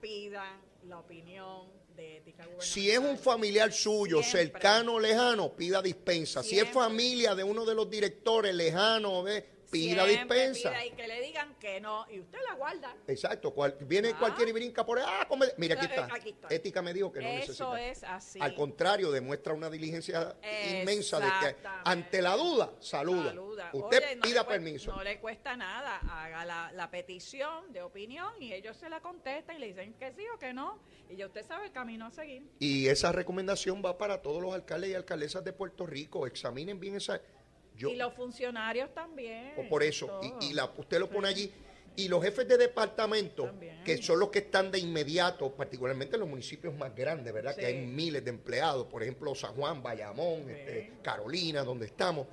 pidan 0.00 0.60
la 0.84 0.98
opinión 0.98 1.68
de 1.96 2.18
ética 2.18 2.44
gubernamental. 2.44 2.66
Si 2.66 2.90
es 2.90 2.98
un 2.98 3.18
familiar 3.18 3.72
suyo, 3.72 4.22
cercano 4.22 4.94
o 4.94 5.00
lejano, 5.00 5.52
pida 5.54 5.82
dispensa. 5.82 6.42
Si 6.42 6.58
es 6.58 6.68
familia 6.68 7.34
de 7.34 7.44
uno 7.44 7.64
de 7.64 7.74
los 7.74 7.90
directores, 7.90 8.54
lejano, 8.54 9.22
ve 9.22 9.59
pida 9.70 10.04
dispensa. 10.06 10.70
Pida 10.70 10.86
y 10.86 10.90
que 10.92 11.06
le 11.06 11.20
digan 11.20 11.54
que 11.58 11.80
no, 11.80 12.06
y 12.10 12.20
usted 12.20 12.38
la 12.46 12.54
guarda. 12.54 12.94
Exacto, 13.06 13.54
viene 13.80 14.10
ah. 14.14 14.18
cualquiera 14.18 14.50
y 14.50 14.52
brinca 14.52 14.84
por 14.84 14.98
ahí, 14.98 15.04
ah, 15.06 15.26
mira, 15.56 15.76
aquí 15.76 15.86
está. 15.86 16.54
Ética 16.54 16.82
me 16.82 16.92
dijo 16.92 17.12
que 17.12 17.20
no 17.20 17.28
Eso 17.28 17.76
es 17.76 18.02
así. 18.04 18.38
Al 18.40 18.54
contrario, 18.54 19.10
demuestra 19.10 19.54
una 19.54 19.70
diligencia 19.70 20.36
inmensa 20.70 21.20
de 21.20 21.26
que 21.40 21.56
ante 21.84 22.20
la 22.22 22.36
duda, 22.36 22.72
saluda. 22.80 23.34
Usted 23.72 24.20
pida 24.20 24.46
permiso. 24.46 24.94
no 24.94 25.02
le 25.02 25.20
cuesta 25.20 25.56
nada, 25.56 25.98
haga 25.98 26.44
la, 26.44 26.72
la, 26.72 26.90
petición 26.90 27.72
de 27.72 27.82
opinión 27.82 28.30
y 28.40 28.52
ellos 28.52 28.76
se 28.76 28.88
la 28.88 29.00
contestan 29.00 29.56
y 29.56 29.58
le 29.60 29.66
dicen 29.68 29.94
que 29.94 30.12
sí 30.12 30.24
o 30.34 30.38
que 30.38 30.52
no. 30.52 30.80
Y 31.08 31.16
ya 31.16 31.26
usted 31.26 31.46
sabe 31.46 31.66
el 31.66 31.72
camino 31.72 32.06
a 32.06 32.10
seguir. 32.10 32.42
Y 32.58 32.88
esa 32.88 33.12
recomendación 33.12 33.82
va 33.84 33.98
para 33.98 34.22
todos 34.22 34.42
los 34.42 34.54
alcaldes 34.54 34.90
y 34.90 34.94
alcaldesas 34.94 35.44
de 35.44 35.52
Puerto 35.52 35.86
Rico. 35.86 36.26
Examinen 36.26 36.80
bien 36.80 36.96
esa 36.96 37.20
y 37.88 37.96
los 37.96 38.14
funcionarios 38.14 38.92
también. 38.94 39.54
Por 39.68 39.82
eso, 39.82 40.20
y, 40.40 40.52
la, 40.52 40.70
usted 40.76 40.98
lo 40.98 41.08
pone 41.08 41.28
allí. 41.28 41.50
Y 41.96 42.08
los 42.08 42.22
jefes 42.22 42.46
de 42.46 42.56
departamento, 42.56 43.52
que 43.84 44.00
son 44.00 44.20
los 44.20 44.30
que 44.30 44.40
están 44.40 44.70
de 44.70 44.78
inmediato, 44.78 45.52
particularmente 45.54 46.16
en 46.16 46.20
los 46.20 46.28
municipios 46.28 46.74
más 46.74 46.94
grandes, 46.94 47.32
¿verdad? 47.32 47.54
Que 47.56 47.66
hay 47.66 47.86
miles 47.86 48.24
de 48.24 48.30
empleados, 48.30 48.86
por 48.86 49.02
ejemplo, 49.02 49.34
San 49.34 49.54
Juan, 49.54 49.82
Bayamón, 49.82 50.48
este, 50.48 50.92
Carolina, 51.02 51.62
donde 51.62 51.86
estamos. 51.86 52.26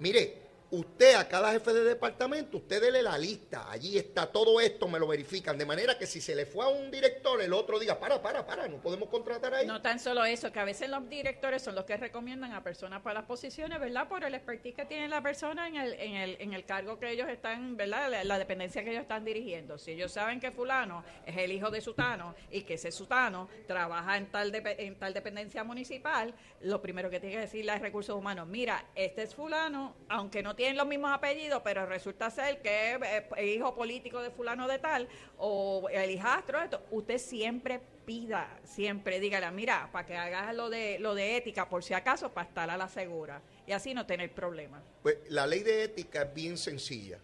Mire, 0.00 0.45
Usted 0.70 1.14
a 1.14 1.28
cada 1.28 1.52
jefe 1.52 1.72
de 1.72 1.84
departamento, 1.84 2.56
usted 2.56 2.80
dele 2.80 3.00
la 3.00 3.16
lista, 3.16 3.70
allí 3.70 3.98
está 3.98 4.26
todo 4.26 4.60
esto, 4.60 4.88
me 4.88 4.98
lo 4.98 5.06
verifican, 5.06 5.56
de 5.56 5.64
manera 5.64 5.96
que 5.96 6.06
si 6.06 6.20
se 6.20 6.34
le 6.34 6.44
fue 6.44 6.64
a 6.64 6.68
un 6.68 6.90
director, 6.90 7.40
el 7.40 7.52
otro 7.52 7.78
diga, 7.78 8.00
para, 8.00 8.20
para, 8.20 8.44
para, 8.44 8.66
no 8.66 8.78
podemos 8.78 9.08
contratar 9.08 9.54
ahí. 9.54 9.64
No 9.64 9.80
tan 9.80 10.00
solo 10.00 10.24
eso, 10.24 10.50
que 10.50 10.58
a 10.58 10.64
veces 10.64 10.90
los 10.90 11.08
directores 11.08 11.62
son 11.62 11.76
los 11.76 11.84
que 11.84 11.96
recomiendan 11.96 12.52
a 12.52 12.64
personas 12.64 13.00
para 13.02 13.14
las 13.14 13.24
posiciones, 13.24 13.78
¿verdad? 13.78 14.08
Por 14.08 14.24
el 14.24 14.34
expertise 14.34 14.74
que 14.74 14.84
tiene 14.86 15.06
la 15.06 15.22
persona 15.22 15.68
en 15.68 15.76
el, 15.76 15.92
en 15.94 16.14
el, 16.16 16.36
en 16.40 16.52
el 16.52 16.64
cargo 16.64 16.98
que 16.98 17.12
ellos 17.12 17.28
están, 17.28 17.76
¿verdad? 17.76 18.24
La, 18.24 18.36
dependencia 18.36 18.82
que 18.82 18.90
ellos 18.90 19.02
están 19.02 19.24
dirigiendo. 19.24 19.78
Si 19.78 19.92
ellos 19.92 20.12
saben 20.12 20.40
que 20.40 20.50
fulano 20.50 21.04
es 21.24 21.36
el 21.36 21.52
hijo 21.52 21.70
de 21.70 21.80
sutano 21.80 22.34
y 22.50 22.62
que 22.62 22.74
ese 22.74 22.90
sutano 22.90 23.48
trabaja 23.68 24.16
en 24.16 24.26
tal, 24.26 24.52
en 24.52 24.96
tal 24.96 25.14
dependencia 25.14 25.62
municipal, 25.62 26.34
lo 26.62 26.82
primero 26.82 27.08
que 27.08 27.20
tiene 27.20 27.36
que 27.36 27.42
decirle 27.42 27.70
a 27.70 27.78
recursos 27.78 28.16
humanos, 28.16 28.48
mira, 28.48 28.84
este 28.96 29.22
es 29.22 29.34
fulano, 29.34 29.94
aunque 30.08 30.42
no 30.42 30.55
tienen 30.56 30.76
los 30.76 30.86
mismos 30.86 31.12
apellidos, 31.12 31.62
pero 31.62 31.86
resulta 31.86 32.30
ser 32.30 32.60
que 32.62 32.94
es 32.94 33.00
eh, 33.36 33.46
hijo 33.46 33.74
político 33.74 34.20
de 34.20 34.30
fulano 34.30 34.66
de 34.66 34.78
tal 34.78 35.08
o 35.38 35.88
el 35.90 36.10
hijastro, 36.10 36.60
esto, 36.60 36.82
usted 36.90 37.18
siempre 37.18 37.80
pida, 38.04 38.58
siempre 38.64 39.20
dígale, 39.20 39.50
mira, 39.50 39.90
para 39.92 40.06
que 40.06 40.16
hagas 40.16 40.54
lo 40.54 40.70
de, 40.70 40.98
lo 40.98 41.14
de 41.14 41.36
ética, 41.36 41.68
por 41.68 41.84
si 41.84 41.94
acaso, 41.94 42.32
para 42.32 42.48
estar 42.48 42.70
a 42.70 42.76
la 42.76 42.88
segura 42.88 43.42
y 43.66 43.72
así 43.72 43.94
no 43.94 44.06
tener 44.06 44.32
problemas. 44.32 44.82
Pues 45.02 45.18
la 45.28 45.46
ley 45.46 45.60
de 45.60 45.84
ética 45.84 46.22
es 46.22 46.34
bien 46.34 46.56
sencilla, 46.56 47.18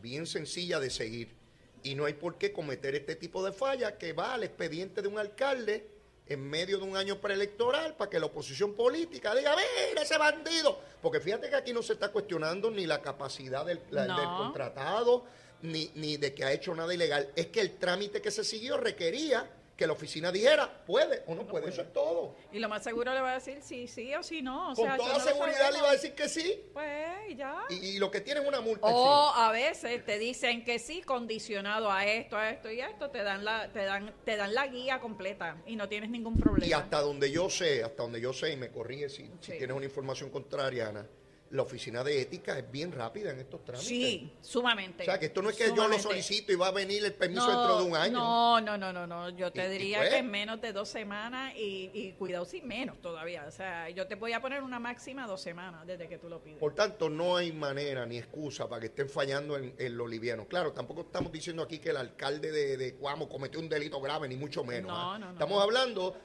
bien 0.00 0.26
sencilla 0.26 0.80
de 0.80 0.90
seguir 0.90 1.42
y 1.82 1.94
no 1.94 2.04
hay 2.04 2.14
por 2.14 2.38
qué 2.38 2.52
cometer 2.52 2.94
este 2.94 3.16
tipo 3.16 3.44
de 3.44 3.52
falla 3.52 3.98
que 3.98 4.12
va 4.12 4.34
al 4.34 4.44
expediente 4.44 5.02
de 5.02 5.08
un 5.08 5.18
alcalde 5.18 5.86
en 6.26 6.48
medio 6.48 6.78
de 6.78 6.84
un 6.84 6.96
año 6.96 7.20
preelectoral 7.20 7.94
para 7.94 8.08
que 8.10 8.20
la 8.20 8.26
oposición 8.26 8.74
política 8.74 9.34
diga, 9.34 9.54
mira 9.56 10.02
ese 10.02 10.18
bandido. 10.18 10.78
Porque 11.00 11.20
fíjate 11.20 11.50
que 11.50 11.56
aquí 11.56 11.72
no 11.72 11.82
se 11.82 11.94
está 11.94 12.10
cuestionando 12.10 12.70
ni 12.70 12.86
la 12.86 13.02
capacidad 13.02 13.66
del, 13.66 13.80
del 13.90 14.26
contratado, 14.36 15.24
ni, 15.62 15.90
ni 15.94 16.16
de 16.16 16.34
que 16.34 16.44
ha 16.44 16.52
hecho 16.52 16.74
nada 16.74 16.94
ilegal. 16.94 17.30
Es 17.36 17.46
que 17.48 17.60
el 17.60 17.78
trámite 17.78 18.22
que 18.22 18.30
se 18.30 18.44
siguió 18.44 18.76
requería 18.76 19.48
que 19.76 19.86
la 19.86 19.92
oficina 19.92 20.30
dijera, 20.30 20.84
puede 20.84 21.22
o 21.26 21.34
no, 21.34 21.46
puede, 21.46 21.68
eso 21.68 21.82
es 21.82 21.92
todo. 21.92 22.36
Y 22.52 22.58
lo 22.58 22.68
más 22.68 22.82
seguro 22.82 23.12
le 23.12 23.20
va 23.20 23.32
a 23.32 23.34
decir 23.34 23.58
sí, 23.62 23.86
sí 23.86 24.14
o 24.14 24.22
sí 24.22 24.42
no. 24.42 24.74
Con 24.74 24.96
toda 24.96 25.20
seguridad 25.20 25.72
le 25.72 25.80
va 25.80 25.90
a 25.90 25.92
decir 25.92 26.14
que 26.14 26.28
sí. 26.28 26.62
Pues 26.72 27.36
ya. 27.36 27.64
Y, 27.70 27.98
lo 27.98 28.10
que 28.10 28.20
tiene 28.20 28.40
es 28.40 28.48
una 28.48 28.60
multa. 28.60 28.86
O 28.86 29.32
a 29.34 29.50
veces 29.50 30.04
te 30.04 30.18
dicen 30.18 30.64
que 30.64 30.78
sí, 30.78 31.02
condicionado 31.02 31.90
a 31.90 32.06
esto, 32.06 32.36
a 32.36 32.50
esto 32.50 32.70
y 32.70 32.80
a 32.80 32.88
esto, 32.88 33.10
te 33.10 33.22
dan 33.22 33.44
la, 33.44 33.72
te 33.72 33.84
dan, 33.84 34.14
te 34.24 34.36
dan 34.36 34.54
la 34.54 34.66
guía 34.66 35.00
completa 35.00 35.62
y 35.66 35.76
no 35.76 35.88
tienes 35.88 36.10
ningún 36.10 36.38
problema. 36.38 36.66
Y 36.66 36.72
hasta 36.72 37.00
donde 37.00 37.30
yo 37.30 37.48
sé, 37.48 37.82
hasta 37.82 38.02
donde 38.02 38.20
yo 38.20 38.32
sé, 38.32 38.52
y 38.52 38.56
me 38.56 38.70
corrige 38.70 39.08
si, 39.08 39.30
si 39.40 39.52
tienes 39.52 39.76
una 39.76 39.86
información 39.86 40.30
contraria, 40.30 40.88
Ana, 40.88 41.06
la 41.52 41.62
oficina 41.62 42.02
de 42.02 42.20
ética 42.20 42.58
es 42.58 42.70
bien 42.70 42.92
rápida 42.92 43.30
en 43.30 43.38
estos 43.38 43.62
trámites. 43.62 43.86
Sí, 43.86 44.32
sumamente. 44.40 45.02
O 45.02 45.04
sea, 45.04 45.18
que 45.18 45.26
esto 45.26 45.42
no 45.42 45.50
es 45.50 45.56
que 45.56 45.68
yo 45.74 45.86
lo 45.86 45.98
solicito 45.98 46.50
y 46.50 46.56
va 46.56 46.68
a 46.68 46.70
venir 46.70 47.04
el 47.04 47.12
permiso 47.12 47.46
dentro 47.46 47.78
de 47.78 47.84
un 47.84 47.94
año. 47.94 48.12
No, 48.12 48.60
no, 48.62 48.78
no, 48.78 48.90
no, 48.90 49.06
no. 49.06 49.28
Yo 49.30 49.52
te 49.52 49.68
diría 49.68 49.98
pues 49.98 50.10
que 50.10 50.16
en 50.18 50.30
menos 50.30 50.62
de 50.62 50.72
dos 50.72 50.88
semanas 50.88 51.52
y, 51.54 51.90
y 51.92 52.12
cuidado 52.12 52.46
sin 52.46 52.66
menos 52.66 53.00
todavía. 53.02 53.44
O 53.46 53.50
sea, 53.50 53.90
yo 53.90 54.06
te 54.06 54.14
voy 54.14 54.32
a 54.32 54.40
poner 54.40 54.62
una 54.62 54.78
máxima 54.78 55.26
dos 55.26 55.42
semanas 55.42 55.86
desde 55.86 56.08
que 56.08 56.16
tú 56.16 56.30
lo 56.30 56.42
pides. 56.42 56.58
Por 56.58 56.74
tanto, 56.74 57.10
no 57.10 57.36
hay 57.36 57.52
manera 57.52 58.06
ni 58.06 58.16
excusa 58.16 58.66
para 58.66 58.80
que 58.80 58.86
estén 58.86 59.10
fallando 59.10 59.58
en, 59.58 59.74
en 59.76 59.96
lo 59.96 60.08
liviano. 60.08 60.46
Claro, 60.46 60.72
tampoco 60.72 61.02
estamos 61.02 61.30
diciendo 61.30 61.62
aquí 61.62 61.78
que 61.78 61.90
el 61.90 61.98
alcalde 61.98 62.50
de, 62.50 62.78
de 62.78 62.94
Cuamo 62.94 63.28
cometió 63.28 63.60
un 63.60 63.68
delito 63.68 64.00
grave, 64.00 64.26
ni 64.26 64.36
mucho 64.36 64.64
menos. 64.64 64.90
No, 64.90 65.12
¿ah? 65.12 65.18
no, 65.18 65.26
no. 65.26 65.32
Estamos 65.32 65.62
hablando 65.62 66.16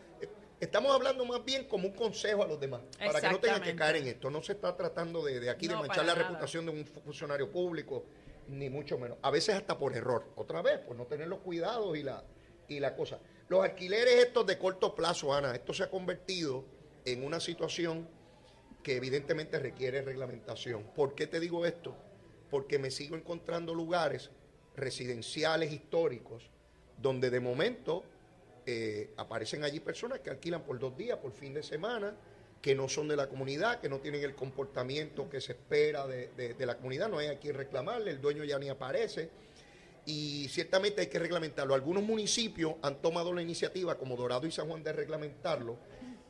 Estamos 0.59 0.91
hablando 0.91 1.23
más 1.23 1.45
bien 1.45 1.65
como 1.65 1.87
un 1.87 1.93
consejo 1.93 2.41
a 2.41 2.47
los 2.47 2.59
demás, 2.59 2.81
para 2.97 3.21
que 3.21 3.29
no 3.29 3.39
tengan 3.39 3.61
que 3.61 3.75
caer 3.75 3.97
en 3.97 4.07
esto. 4.07 4.31
No 4.31 4.41
se 4.41 4.53
está 4.53 4.75
tratando 4.75 5.23
de, 5.23 5.49
aquí 5.51 5.67
de 5.67 5.75
manchar 5.75 6.05
la 6.05 6.15
reputación 6.15 6.65
de 6.65 6.71
un 6.71 6.85
funcionario 6.85 7.51
público, 7.51 8.05
ni 8.47 8.67
mucho 8.69 8.97
menos. 8.97 9.19
A 9.21 9.29
veces 9.29 9.55
hasta 9.55 9.77
por 9.77 9.95
error. 9.95 10.31
Otra 10.35 10.63
vez, 10.63 10.79
por 10.79 10.95
no 10.95 11.05
tener 11.05 11.27
los 11.27 11.39
cuidados 11.39 11.95
y 11.95 12.01
la, 12.01 12.23
y 12.67 12.79
la 12.79 12.95
cosa. 12.95 13.19
Los 13.49 13.63
alquileres 13.63 14.15
estos 14.15 14.47
de 14.47 14.57
corto 14.57 14.95
plazo, 14.95 15.31
Ana, 15.31 15.53
esto 15.53 15.73
se 15.73 15.83
ha 15.83 15.91
convertido 15.91 16.65
en 17.05 17.23
una 17.23 17.39
situación 17.39 18.09
que 18.81 18.95
evidentemente 18.95 19.59
requiere 19.59 20.01
reglamentación. 20.01 20.83
¿Por 20.95 21.13
qué 21.13 21.27
te 21.27 21.39
digo 21.39 21.67
esto? 21.67 21.95
Porque 22.49 22.79
me 22.79 22.89
sigo 22.89 23.15
encontrando 23.15 23.75
lugares 23.75 24.31
residenciales 24.75 25.71
históricos 25.71 26.49
donde 26.97 27.29
de 27.29 27.39
momento 27.39 28.03
eh, 28.69 29.11
aparecen 29.15 29.63
allí 29.63 29.79
personas 29.79 30.19
que 30.19 30.29
alquilan 30.29 30.61
por 30.61 30.77
dos 30.77 30.97
días, 30.97 31.17
por 31.19 31.31
fin 31.31 31.53
de 31.53 31.63
semana, 31.63 32.13
que 32.61 32.75
no 32.75 32.89
son 32.89 33.07
de 33.07 33.15
la 33.15 33.29
comunidad, 33.29 33.79
que 33.79 33.87
no 33.87 33.99
tienen 33.99 34.21
el 34.25 34.35
comportamiento 34.35 35.29
que 35.29 35.39
se 35.39 35.53
espera 35.53 36.05
de, 36.05 36.53
la 36.59 36.75
comunidad, 36.75 37.07
no 37.07 37.17
hay 37.17 37.27
a 37.27 37.39
quien 37.39 37.55
reclamarle, 37.55 38.11
el 38.11 38.19
dueño 38.19 38.43
ya 38.43 38.59
ni 38.59 38.67
aparece. 38.67 39.29
Y 40.05 40.49
ciertamente 40.49 40.99
hay 40.99 41.07
que 41.07 41.17
reglamentarlo. 41.17 41.75
Algunos 41.75 42.03
municipios 42.03 42.75
han 42.81 43.01
tomado 43.01 43.33
la 43.33 43.41
iniciativa, 43.41 43.97
como 43.97 44.17
Dorado 44.17 44.45
y 44.45 44.51
San 44.51 44.67
Juan, 44.67 44.83
de 44.83 44.91
reglamentarlo, 44.91 45.77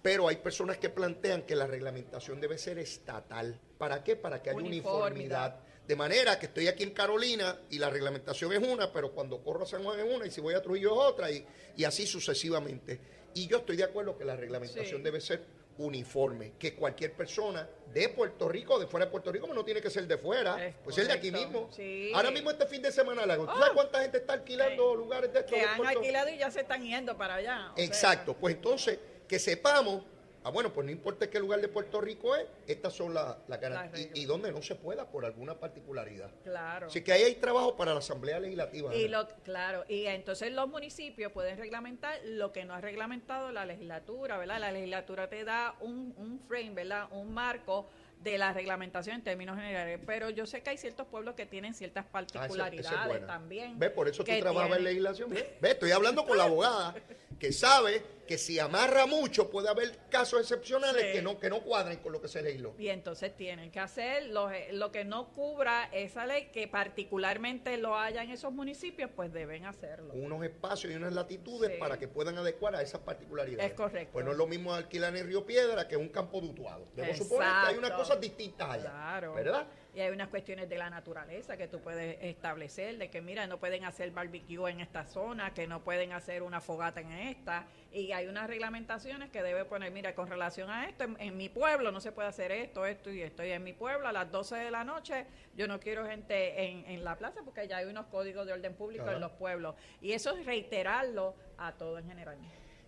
pero 0.03 0.27
hay 0.27 0.35
personas 0.35 0.77
que 0.77 0.89
plantean 0.89 1.41
que 1.41 1.55
la 1.55 1.65
reglamentación 1.65 2.39
debe 2.39 2.59
ser 2.59 2.77
estatal. 2.77 3.59
¿Para 3.79 4.03
qué? 4.03 4.15
Para 4.15 4.43
que 4.43 4.51
haya 4.51 4.59
uniformidad 4.59 5.59
de 5.87 5.95
manera 5.95 6.37
que 6.37 6.47
estoy 6.47 6.67
aquí 6.67 6.83
en 6.83 6.91
Carolina 6.91 7.57
y 7.69 7.79
la 7.79 7.89
reglamentación 7.89 8.51
es 8.51 8.59
una, 8.59 8.91
pero 8.91 9.13
cuando 9.13 9.41
corro 9.41 9.63
a 9.63 9.65
San 9.65 9.83
Juan 9.83 9.99
es 9.99 10.05
una 10.13 10.25
y 10.25 10.31
si 10.31 10.41
voy 10.41 10.53
a 10.53 10.61
Trujillo 10.61 10.91
es 10.91 11.11
otra 11.13 11.31
y, 11.31 11.45
y 11.77 11.85
así 11.85 12.05
sucesivamente. 12.05 12.99
Y 13.33 13.47
yo 13.47 13.57
estoy 13.57 13.77
de 13.77 13.83
acuerdo 13.83 14.17
que 14.17 14.25
la 14.25 14.35
reglamentación 14.35 15.01
debe 15.01 15.21
ser 15.21 15.45
uniforme, 15.77 16.53
que 16.57 16.73
cualquier 16.73 17.13
persona 17.13 17.69
de 17.93 18.09
Puerto 18.09 18.49
Rico 18.49 18.73
o 18.73 18.79
de 18.79 18.87
fuera 18.87 19.05
de 19.05 19.11
Puerto 19.11 19.31
Rico, 19.31 19.47
no 19.53 19.63
tiene 19.63 19.79
que 19.79 19.89
ser 19.89 20.07
de 20.07 20.17
fuera, 20.17 20.73
pues 20.83 20.97
es 20.97 21.07
de 21.07 21.13
aquí 21.13 21.31
mismo. 21.31 21.69
Ahora 22.13 22.31
mismo 22.31 22.51
este 22.51 22.65
fin 22.65 22.81
de 22.81 22.91
semana 22.91 23.21
¿tú 23.35 23.45
sabes 23.45 23.69
oh. 23.71 23.73
cuánta 23.75 24.01
gente 24.01 24.17
está 24.17 24.33
alquilando 24.33 24.95
lugares 24.95 25.31
de 25.31 25.39
estos? 25.39 25.53
Que 25.53 25.63
han 25.63 25.85
alquilado 25.85 26.29
y 26.29 26.37
ya 26.37 26.51
se 26.51 26.61
están 26.61 26.83
yendo 26.83 27.15
para 27.15 27.35
allá. 27.35 27.71
Exacto, 27.77 28.35
pues 28.35 28.55
entonces 28.55 28.99
que 29.27 29.39
sepamos 29.39 30.03
Ah, 30.47 30.49
bueno, 30.49 30.71
pues 30.71 30.85
no 30.85 30.91
importa 30.93 31.29
qué 31.29 31.41
lugar 31.41 31.59
de 31.59 31.67
Puerto 31.67 31.99
Rico 31.99 32.33
es, 32.33 32.45
estas 32.67 32.93
son 32.93 33.13
las 33.13 33.35
la 33.49 33.57
garantías. 33.57 34.11
Y, 34.13 34.23
donde 34.23 34.49
no 34.53 34.61
se 34.61 34.75
pueda 34.75 35.11
por 35.11 35.25
alguna 35.25 35.59
particularidad. 35.59 36.31
Claro. 36.45 36.87
Así 36.87 37.03
que 37.03 37.11
ahí 37.11 37.23
hay 37.23 37.35
trabajo 37.35 37.75
para 37.75 37.91
la 37.91 37.99
Asamblea 37.99 38.39
Legislativa. 38.39 38.95
Y 38.95 39.09
lo, 39.09 39.27
claro, 39.43 39.83
y 39.89 40.05
entonces 40.05 40.53
los 40.53 40.69
municipios 40.69 41.33
pueden 41.33 41.57
reglamentar 41.57 42.21
lo 42.23 42.53
que 42.53 42.63
no 42.63 42.75
ha 42.75 42.79
reglamentado 42.79 43.51
la 43.51 43.65
legislatura, 43.65 44.37
¿verdad? 44.37 44.61
La 44.61 44.71
legislatura 44.71 45.27
te 45.27 45.43
da 45.43 45.75
un, 45.81 46.13
un 46.15 46.39
frame, 46.47 46.71
¿verdad? 46.71 47.09
Un 47.11 47.33
marco 47.33 47.89
de 48.23 48.37
la 48.37 48.53
reglamentación 48.53 49.17
en 49.17 49.23
términos 49.23 49.57
generales, 49.57 49.99
pero 50.05 50.29
yo 50.29 50.45
sé 50.45 50.63
que 50.63 50.69
hay 50.69 50.77
ciertos 50.77 51.07
pueblos 51.07 51.35
que 51.35 51.45
tienen 51.45 51.73
ciertas 51.73 52.05
ah, 52.07 52.11
particularidades 52.13 53.27
también. 53.27 53.77
¿Ves? 53.77 53.91
Por 53.91 54.07
eso 54.07 54.23
tú 54.23 54.31
trabajas 54.39 54.77
en 54.77 54.83
legislación. 54.85 55.29
¿Ves? 55.29 55.45
Estoy 55.61 55.91
hablando 55.91 56.25
con 56.25 56.37
la 56.37 56.45
abogada 56.45 56.95
que 57.37 57.51
sabe 57.51 58.01
que 58.27 58.37
si 58.37 58.59
amarra 58.59 59.05
mucho 59.05 59.49
puede 59.49 59.69
haber 59.69 59.97
casos 60.09 60.41
excepcionales 60.41 61.13
que 61.13 61.21
no 61.21 61.39
que 61.39 61.49
no 61.49 61.61
cuadren 61.61 61.97
con 61.99 62.11
lo 62.11 62.21
que 62.21 62.27
se 62.27 62.41
legisló. 62.41 62.75
Y 62.77 62.89
entonces 62.89 63.35
tienen 63.35 63.71
que 63.71 63.79
hacer 63.79 64.27
lo, 64.27 64.49
lo, 64.71 64.91
que 64.91 65.05
no 65.05 65.29
cubra 65.29 65.89
esa 65.91 66.25
ley, 66.25 66.49
que 66.51 66.67
particularmente 66.67 67.77
lo 67.77 67.97
haya 67.97 68.23
en 68.23 68.31
esos 68.31 68.51
municipios, 68.53 69.09
pues 69.15 69.33
deben 69.33 69.65
hacerlo. 69.65 70.13
Unos 70.13 70.43
espacios 70.43 70.93
y 70.93 70.95
unas 70.95 71.13
latitudes 71.13 71.77
para 71.79 71.97
que 71.97 72.07
puedan 72.07 72.37
adecuar 72.37 72.75
a 72.75 72.81
esas 72.81 73.01
particularidades. 73.01 73.71
Es 73.71 73.77
correcto. 73.77 74.13
Pues 74.13 74.25
no 74.25 74.31
es 74.31 74.37
lo 74.37 74.47
mismo 74.47 74.73
alquilar 74.73 75.15
en 75.15 75.25
Río 75.25 75.45
Piedra 75.45 75.87
que 75.87 75.97
un 75.97 76.09
campo 76.09 76.41
dutuado. 76.41 76.87
Debo 76.95 77.13
suponer 77.15 77.49
que 77.49 77.67
hay 77.69 77.77
unas 77.77 77.91
cosas 77.91 78.19
distintas 78.19 78.69
allá. 78.69 78.89
Claro. 78.89 79.33
¿Verdad? 79.33 79.67
Y 79.97 80.01
hay 80.01 80.11
unas 80.11 80.27
cuestiones 80.27 80.69
de 80.69 80.77
la 80.77 80.91
naturaleza 80.91 81.57
que 81.57 81.67
tú 81.67 81.81
puedes 81.81 82.19
establecer, 82.21 82.99
de 82.99 83.09
que 83.09 83.19
mira, 83.19 83.47
no 83.47 83.59
pueden 83.59 83.83
hacer 83.83 84.11
barbecue 84.11 84.69
en 84.69 84.79
esta 84.79 85.07
zona, 85.07 85.55
que 85.55 85.65
no 85.65 85.83
pueden 85.83 86.11
hacer 86.11 86.43
una 86.43 86.61
fogata 86.61 87.01
en 87.01 87.11
esta, 87.11 87.65
y 87.91 88.11
hay 88.11 88.27
unas 88.27 88.45
reglamentaciones 88.45 89.31
que 89.31 89.41
debe 89.41 89.65
poner, 89.65 89.91
mira, 89.91 90.13
con 90.13 90.27
relación 90.27 90.69
a 90.69 90.87
esto, 90.87 91.05
en, 91.17 91.35
mi 91.35 91.49
pueblo 91.49 91.91
no 91.91 91.99
se 91.99 92.11
puede 92.11 92.27
hacer 92.27 92.51
esto, 92.51 92.85
esto 92.85 93.09
y 93.11 93.23
esto, 93.23 93.43
y 93.43 93.49
en 93.49 93.63
mi 93.63 93.73
pueblo 93.73 94.07
a 94.07 94.11
las 94.11 94.31
12 94.31 94.57
de 94.57 94.69
la 94.69 94.83
noche 94.83 95.25
yo 95.55 95.67
no 95.67 95.79
quiero 95.79 96.05
gente 96.05 96.63
en, 96.65 96.85
en 96.85 97.03
la 97.03 97.17
plaza 97.17 97.41
porque 97.43 97.67
ya 97.67 97.77
hay 97.77 97.87
unos 97.87 98.05
códigos 98.05 98.45
de 98.45 98.53
orden 98.53 98.75
público 98.75 99.09
en 99.09 99.19
los 99.19 99.31
pueblos, 99.31 99.73
y 99.99 100.11
eso 100.11 100.37
es 100.37 100.45
reiterarlo 100.45 101.33
a 101.57 101.71
todo 101.71 101.97
en 101.97 102.07
general. 102.07 102.37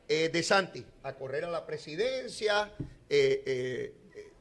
Eh, 0.07 0.29
de 0.29 0.43
Santi, 0.43 0.85
a 1.01 1.13
correr 1.13 1.45
a 1.45 1.49
la 1.49 1.65
presidencia, 1.65 2.71
eh, 3.09 3.43
eh, 3.47 3.93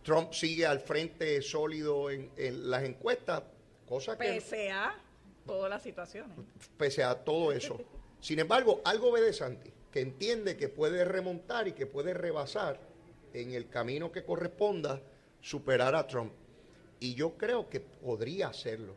Trump 0.08 0.32
sigue 0.32 0.64
al 0.64 0.80
frente 0.80 1.42
sólido 1.42 2.08
en, 2.08 2.30
las 2.70 2.82
encuestas, 2.82 3.42
cosa 3.86 4.16
que... 4.16 4.24
Pese 4.24 4.70
a 4.70 4.98
todas 5.44 5.68
las 5.68 5.82
situaciones. 5.82 6.34
Pese 6.78 7.04
a 7.04 7.14
todo 7.14 7.52
eso. 7.52 7.78
Sin 8.20 8.38
embargo, 8.38 8.80
algo 8.86 9.12
ve 9.12 9.20
de 9.20 9.34
Santi, 9.34 9.70
que 9.92 10.00
entiende 10.00 10.56
que 10.56 10.70
puede 10.70 11.04
remontar 11.04 11.68
y 11.68 11.72
que 11.72 11.84
puede 11.84 12.14
rebasar 12.14 12.80
en 13.34 13.52
el 13.52 13.68
camino 13.68 14.10
que 14.10 14.24
corresponda 14.24 15.02
superar 15.42 15.94
a 15.94 16.06
Trump. 16.06 16.32
Y 17.00 17.14
yo 17.14 17.36
creo 17.36 17.68
que 17.68 17.80
podría 17.80 18.48
hacerlo. 18.48 18.94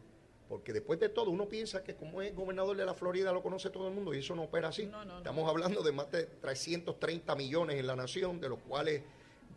Porque 0.47 0.71
después 0.71 0.97
de 1.01 1.09
todo, 1.09 1.29
uno 1.29 1.49
piensa 1.49 1.83
que 1.83 1.93
como 1.93 2.21
es 2.21 2.33
gobernador 2.33 2.77
de 2.77 2.85
la 2.85 2.93
Florida 2.93 3.33
lo 3.33 3.43
conoce 3.43 3.69
todo 3.69 3.89
el 3.89 3.93
mundo 3.93 4.13
y 4.13 4.19
eso 4.19 4.33
no 4.33 4.43
opera 4.43 4.69
así. 4.69 4.89
Estamos 5.17 5.49
hablando 5.49 5.83
de 5.83 5.91
más 5.91 6.09
de 6.09 6.23
330 6.23 7.35
millones 7.35 7.75
en 7.75 7.87
la 7.87 7.97
nación, 7.97 8.39
de 8.39 8.47
los 8.47 8.59
cuales 8.59 9.01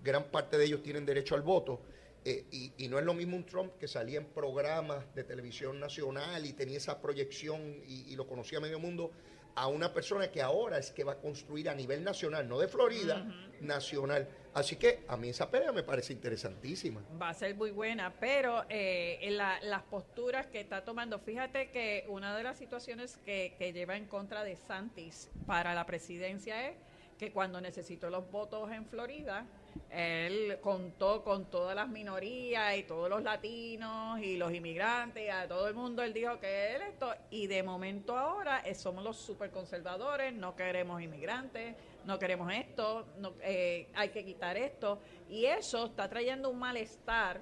gran 0.04 0.24
parte 0.24 0.58
de 0.58 0.66
ellos 0.66 0.82
tienen 0.82 1.04
derecho 1.04 1.34
al 1.34 1.42
voto. 1.42 1.80
Eh, 2.26 2.72
y, 2.78 2.88
no 2.88 2.98
es 2.98 3.04
lo 3.04 3.12
mismo 3.12 3.36
un 3.36 3.44
Trump 3.44 3.72
que 3.78 3.86
salía 3.86 4.18
en 4.18 4.26
programas 4.26 5.14
de 5.14 5.24
televisión 5.24 5.78
nacional 5.78 6.46
y 6.46 6.54
tenía 6.54 6.78
esa 6.78 7.00
proyección 7.00 7.82
y, 7.86 8.14
lo 8.16 8.26
conocía 8.26 8.60
medio 8.60 8.78
mundo, 8.78 9.10
a 9.56 9.68
una 9.68 9.92
persona 9.92 10.30
que 10.30 10.40
ahora 10.42 10.78
es 10.78 10.90
que 10.90 11.04
va 11.04 11.12
a 11.12 11.18
construir 11.18 11.68
a 11.68 11.74
nivel 11.74 12.02
nacional, 12.02 12.48
no 12.48 12.58
de 12.58 12.66
Florida, 12.66 13.26
nacional. 13.60 14.26
Así 14.52 14.76
que 14.76 15.04
a 15.06 15.16
mí 15.16 15.28
esa 15.28 15.50
pelea 15.50 15.70
me 15.70 15.82
parece 15.82 16.12
interesantísima. 16.12 17.02
Va 17.20 17.28
a 17.28 17.34
ser 17.34 17.54
muy 17.54 17.70
buena, 17.70 18.12
pero 18.18 18.64
eh, 18.68 19.18
en 19.20 19.36
las 19.36 19.82
posturas 19.84 20.46
que 20.46 20.60
está 20.60 20.82
tomando, 20.82 21.18
fíjate 21.18 21.70
que 21.70 22.04
una 22.08 22.36
de 22.36 22.42
las 22.42 22.58
situaciones 22.58 23.18
que, 23.18 23.54
que 23.58 23.72
lleva 23.72 23.96
en 23.96 24.06
contra 24.06 24.42
de 24.44 24.56
Santis 24.56 25.30
para 25.46 25.74
la 25.74 25.86
presidencia 25.86 26.68
es 26.68 26.76
que 27.18 27.30
cuando 27.32 27.60
necesitó 27.60 28.10
los 28.10 28.28
votos 28.30 28.72
en 28.72 28.86
Florida, 28.86 29.46
él 29.90 30.58
contó 30.60 31.22
con 31.22 31.46
todas 31.46 31.76
las 31.76 31.88
minorías 31.88 32.76
y 32.76 32.82
todos 32.82 33.08
los 33.08 33.22
latinos 33.22 34.20
y 34.20 34.36
los 34.36 34.52
inmigrantes, 34.52 35.24
y 35.24 35.28
a 35.28 35.46
todo 35.46 35.68
el 35.68 35.74
mundo. 35.74 36.02
Él 36.02 36.12
dijo 36.12 36.38
que 36.40 36.74
él 36.74 36.82
esto, 36.82 37.14
y 37.30 37.46
de 37.46 37.62
momento 37.62 38.16
ahora 38.16 38.60
eh, 38.60 38.74
somos 38.74 39.04
los 39.04 39.16
super 39.16 39.50
conservadores, 39.50 40.32
no 40.32 40.56
queremos 40.56 41.00
inmigrantes, 41.00 41.76
no 42.04 42.18
queremos 42.18 42.52
esto, 42.52 43.06
no, 43.18 43.34
eh, 43.42 43.88
hay 43.94 44.08
que 44.10 44.24
quitar 44.24 44.56
esto, 44.56 45.00
y 45.28 45.46
eso 45.46 45.86
está 45.86 46.08
trayendo 46.08 46.50
un 46.50 46.58
malestar 46.58 47.40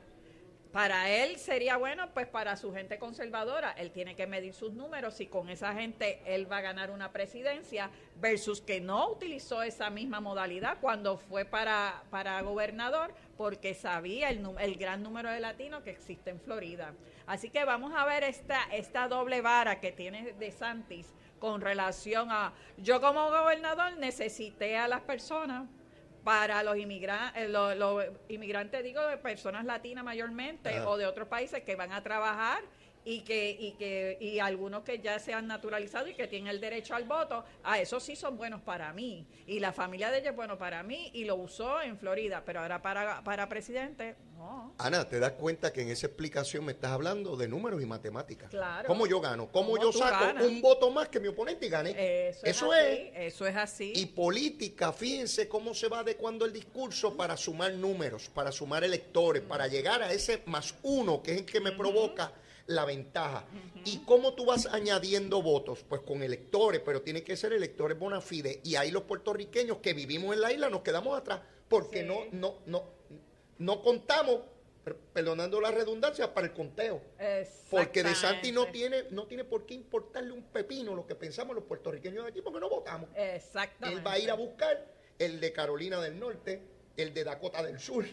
para 0.72 1.11
él 1.11 1.37
sería 1.37 1.76
bueno, 1.76 2.08
pues 2.14 2.26
para 2.26 2.56
su 2.56 2.72
gente 2.72 2.98
conservadora, 2.98 3.72
él 3.72 3.90
tiene 3.90 4.16
que 4.16 4.26
medir 4.26 4.54
sus 4.54 4.72
números 4.72 5.20
y 5.20 5.26
con 5.26 5.50
esa 5.50 5.74
gente 5.74 6.22
él 6.24 6.50
va 6.50 6.58
a 6.58 6.61
ganar 6.62 6.90
una 6.90 7.12
presidencia 7.12 7.90
versus 8.16 8.62
que 8.62 8.80
no 8.80 9.11
utilizó 9.11 9.62
esa 9.62 9.90
misma 9.90 10.20
modalidad 10.20 10.78
cuando 10.80 11.18
fue 11.18 11.44
para, 11.44 12.02
para 12.11 12.40
gobernador 12.40 13.14
porque 13.37 13.74
sabía 13.74 14.30
el, 14.30 14.42
el 14.61 14.76
gran 14.76 15.02
número 15.02 15.30
de 15.30 15.40
latinos 15.40 15.82
que 15.82 15.90
existe 15.90 16.30
en 16.30 16.40
Florida. 16.40 16.94
Así 17.26 17.50
que 17.50 17.64
vamos 17.64 17.92
a 17.94 18.06
ver 18.06 18.24
esta, 18.24 18.62
esta 18.72 19.08
doble 19.08 19.42
vara 19.42 19.78
que 19.78 19.92
tiene 19.92 20.32
de 20.32 20.50
Santis 20.52 21.12
con 21.38 21.61
relación 21.61 22.30
a 22.30 22.54
yo 22.78 23.00
como 23.00 23.28
gobernador 23.28 23.98
necesité 23.98 24.78
a 24.78 24.88
las 24.88 25.02
personas 25.02 25.68
para 26.24 26.62
los 26.62 26.76
inmigrantes, 26.76 27.42
eh, 27.42 27.48
los, 27.48 28.04
inmigrantes 28.28 28.82
digo 28.82 29.06
de 29.06 29.16
personas 29.16 29.64
latinas 29.64 30.04
mayormente 30.04 30.80
o 30.80 30.96
de 30.96 31.06
otros 31.06 31.28
países 31.28 31.62
que 31.64 31.76
van 31.76 31.92
a 31.92 32.02
trabajar 32.02 32.62
y 33.04 33.20
que 33.20 33.50
y 33.50 33.72
que 33.72 34.16
y 34.20 34.38
algunos 34.38 34.82
que 34.82 34.98
ya 35.00 35.18
se 35.18 35.34
han 35.34 35.46
naturalizado 35.46 36.08
y 36.08 36.14
que 36.14 36.26
tienen 36.28 36.48
el 36.48 36.60
derecho 36.60 36.94
al 36.94 37.04
voto, 37.04 37.44
a 37.62 37.80
esos 37.80 38.02
sí 38.02 38.16
son 38.16 38.36
buenos 38.36 38.60
para 38.62 38.92
mí 38.92 39.26
y 39.46 39.60
la 39.60 39.72
familia 39.72 40.10
de 40.10 40.18
ellos 40.18 40.30
es 40.30 40.36
bueno 40.36 40.58
para 40.58 40.82
mí 40.82 41.10
y 41.14 41.24
lo 41.24 41.36
usó 41.36 41.80
en 41.82 41.98
Florida, 41.98 42.42
pero 42.44 42.60
ahora 42.60 42.80
para 42.80 43.22
para 43.24 43.48
presidente 43.48 44.16
no. 44.36 44.74
Ana, 44.78 45.08
te 45.08 45.20
das 45.20 45.32
cuenta 45.32 45.72
que 45.72 45.82
en 45.82 45.90
esa 45.90 46.06
explicación 46.06 46.64
me 46.64 46.72
estás 46.72 46.90
hablando 46.90 47.36
de 47.36 47.48
números 47.48 47.82
y 47.82 47.86
matemáticas. 47.86 48.50
Claro. 48.50 48.86
¿Cómo 48.86 49.06
yo 49.06 49.20
gano? 49.20 49.48
¿Cómo, 49.52 49.78
yo 49.78 49.92
saco 49.92 50.44
un 50.44 50.60
voto 50.60 50.90
más 50.90 51.08
que 51.08 51.20
mi 51.20 51.28
oponente 51.28 51.66
y 51.66 51.68
gane? 51.68 52.28
Eso, 52.42 52.74
es, 52.74 53.10
Eso 53.14 53.46
es 53.46 53.56
así. 53.56 53.92
Y 53.94 54.06
política, 54.06 54.92
fíjense 54.92 55.48
cómo 55.48 55.74
se 55.74 55.88
va 55.88 56.00
adecuando 56.00 56.44
el 56.44 56.52
discurso 56.52 57.16
para 57.16 57.36
sumar 57.36 57.72
números, 57.74 58.28
para 58.28 58.50
sumar 58.50 58.84
electores, 58.84 59.42
para 59.42 59.68
llegar 59.68 60.02
a 60.02 60.12
ese 60.12 60.42
más 60.46 60.74
uno 60.82 61.22
que 61.22 61.32
es 61.32 61.38
el 61.38 61.44
que 61.44 61.60
me 61.60 61.72
provoca 61.72 62.32
la 62.66 62.85
ventaja. 62.85 63.44
¿Y 63.85 63.98
cómo 63.98 64.35
tú 64.35 64.44
vas 64.46 64.66
añadiendo 64.66 65.42
votos? 65.42 65.85
Pues 65.88 66.03
con 66.03 66.22
electores, 66.22 66.81
pero 66.85 67.03
tiene 67.03 67.22
que 67.22 67.37
ser 67.37 67.53
electores 67.53 67.98
bona 67.98 68.20
fide. 68.20 68.61
Y 68.64 68.77
ahí 68.77 68.90
los 68.90 69.03
puertorriqueños 69.03 69.79
que 69.79 69.94
vivimos 69.94 70.35
en 70.35 70.40
la 70.40 70.53
isla 70.53 70.70
nos 70.70 70.83
quedamos 70.83 71.18
atrás 71.18 71.40
porque 71.68 72.03
no, 72.03 72.27
no, 72.33 72.59
no, 72.66 72.85
no 73.59 73.83
contamos, 73.83 74.42
perdonando 75.14 75.61
la 75.61 75.70
redundancia, 75.70 76.35
para 76.35 76.48
el 76.48 76.53
conteo. 76.53 77.01
Porque 77.70 78.03
De 78.03 78.14
Santi 78.14 78.53
no 78.53 78.66
tiene, 78.66 79.05
no 79.11 79.27
tiene 79.27 79.44
por 79.44 79.64
qué 79.64 79.75
importarle 79.75 80.33
un 80.33 80.42
pepino 80.42 80.94
lo 80.94 81.07
que 81.07 81.14
pensamos 81.14 81.55
los 81.55 81.64
puertorriqueños 81.64 82.25
de 82.25 82.31
aquí 82.31 82.42
porque 82.42 82.61
no 82.61 82.68
votamos. 82.68 83.09
Exactamente. 83.14 83.98
Él 83.98 84.07
va 84.07 84.12
a 84.12 84.18
ir 84.18 84.31
a 84.31 84.35
buscar 84.35 84.87
el 85.18 85.40
de 85.40 85.53
Carolina 85.53 86.01
del 86.01 86.18
Norte, 86.18 86.61
el 86.96 87.14
de 87.14 87.25
Dakota 87.25 87.62
del 87.62 87.81
Sur 87.81 88.05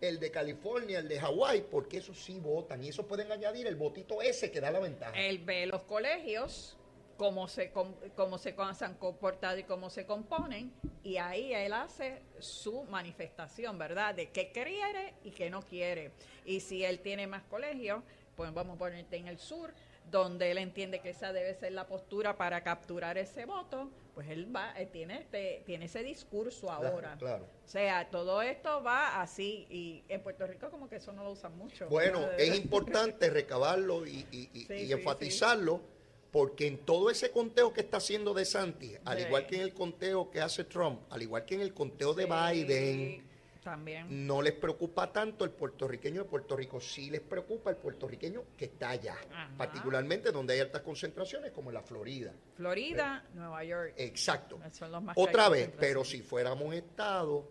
el 0.00 0.20
de 0.20 0.30
California, 0.30 0.98
el 0.98 1.08
de 1.08 1.18
Hawái, 1.18 1.66
porque 1.70 1.98
esos 1.98 2.18
sí 2.18 2.38
votan 2.38 2.82
y 2.84 2.88
eso 2.88 3.06
pueden 3.06 3.32
añadir 3.32 3.66
el 3.66 3.76
votito 3.76 4.20
ese 4.22 4.50
que 4.50 4.60
da 4.60 4.70
la 4.70 4.80
ventaja. 4.80 5.12
Él 5.14 5.38
ve 5.38 5.66
los 5.66 5.82
colegios, 5.84 6.76
cómo 7.16 7.48
se, 7.48 7.72
cómo 8.14 8.38
se 8.38 8.54
han 8.80 8.94
comportado 8.94 9.58
y 9.58 9.64
cómo 9.64 9.90
se 9.90 10.06
componen, 10.06 10.72
y 11.02 11.16
ahí 11.16 11.52
él 11.52 11.72
hace 11.72 12.22
su 12.38 12.84
manifestación, 12.84 13.78
¿verdad? 13.78 14.14
De 14.14 14.30
qué 14.30 14.52
quiere 14.52 15.14
y 15.24 15.30
qué 15.30 15.50
no 15.50 15.62
quiere. 15.62 16.12
Y 16.44 16.60
si 16.60 16.84
él 16.84 17.00
tiene 17.00 17.26
más 17.26 17.42
colegios, 17.44 18.02
pues 18.36 18.52
vamos 18.52 18.76
a 18.76 18.78
ponerte 18.78 19.16
en 19.16 19.28
el 19.28 19.38
sur, 19.38 19.72
donde 20.10 20.50
él 20.50 20.58
entiende 20.58 21.00
que 21.00 21.10
esa 21.10 21.32
debe 21.32 21.54
ser 21.54 21.72
la 21.72 21.86
postura 21.86 22.36
para 22.36 22.62
capturar 22.62 23.18
ese 23.18 23.44
voto, 23.44 23.90
pues 24.14 24.28
él 24.30 24.54
va, 24.54 24.74
tiene 24.92 25.18
este, 25.18 25.62
tiene 25.66 25.86
ese 25.86 26.02
discurso 26.02 26.70
ahora. 26.70 27.16
Claro, 27.18 27.44
O 27.64 27.68
sea, 27.68 28.08
todo 28.08 28.40
esto 28.40 28.82
va 28.82 29.20
así 29.20 29.66
y 29.68 30.04
en 30.08 30.22
Puerto 30.22 30.46
Rico 30.46 30.70
como 30.70 30.88
que 30.88 30.96
eso 30.96 31.12
no 31.12 31.24
lo 31.24 31.32
usan 31.32 31.56
mucho. 31.58 31.88
Bueno, 31.88 32.20
es 32.38 32.56
importante 32.56 33.28
recabarlo 33.30 34.06
y, 34.06 34.26
enfatizarlo 34.68 35.82
porque 36.30 36.66
en 36.66 36.78
todo 36.78 37.10
ese 37.10 37.30
conteo 37.30 37.72
que 37.72 37.80
está 37.80 37.96
haciendo 37.96 38.34
De 38.34 38.44
Santi, 38.44 38.94
al 39.04 39.20
igual 39.20 39.46
que 39.46 39.56
en 39.56 39.62
el 39.62 39.74
conteo 39.74 40.30
que 40.30 40.40
hace 40.40 40.64
Trump, 40.64 41.00
al 41.10 41.22
igual 41.22 41.44
que 41.44 41.54
en 41.54 41.62
el 41.62 41.72
conteo 41.72 42.14
de 42.14 42.26
Biden, 42.26 43.25
También. 43.66 44.06
No 44.24 44.42
les 44.42 44.52
preocupa 44.52 45.10
tanto 45.10 45.44
el 45.44 45.50
puertorriqueño 45.50 46.22
de 46.22 46.28
Puerto 46.28 46.54
Rico, 46.54 46.80
sí 46.80 47.10
les 47.10 47.20
preocupa 47.20 47.70
el 47.70 47.76
puertorriqueño 47.76 48.44
que 48.56 48.66
está 48.66 48.90
allá, 48.90 49.16
particularmente 49.56 50.30
donde 50.30 50.54
hay 50.54 50.60
altas 50.60 50.82
concentraciones 50.82 51.50
como 51.50 51.70
en 51.70 51.74
la 51.74 51.82
Florida. 51.82 52.32
Florida, 52.54 53.24
Nueva 53.34 53.64
York. 53.64 53.94
Exacto. 53.96 54.60
Otra 55.16 55.48
vez, 55.48 55.68
pero 55.80 56.04
si 56.04 56.22
fuéramos 56.22 56.72
Estado, 56.76 57.48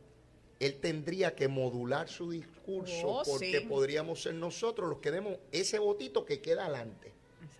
él 0.57 0.79
tendría 0.79 1.35
que 1.35 1.49
modular 1.49 2.07
su 2.07 2.31
discurso 2.31 3.07
oh, 3.07 3.23
porque 3.25 3.59
podríamos 3.67 4.21
ser 4.21 4.35
nosotros 4.35 4.89
los 4.89 4.99
que 4.99 5.11
demos 5.11 5.37
ese 5.51 5.79
votito 5.79 6.23
que 6.23 6.39
queda 6.39 6.63
adelante. 6.63 7.11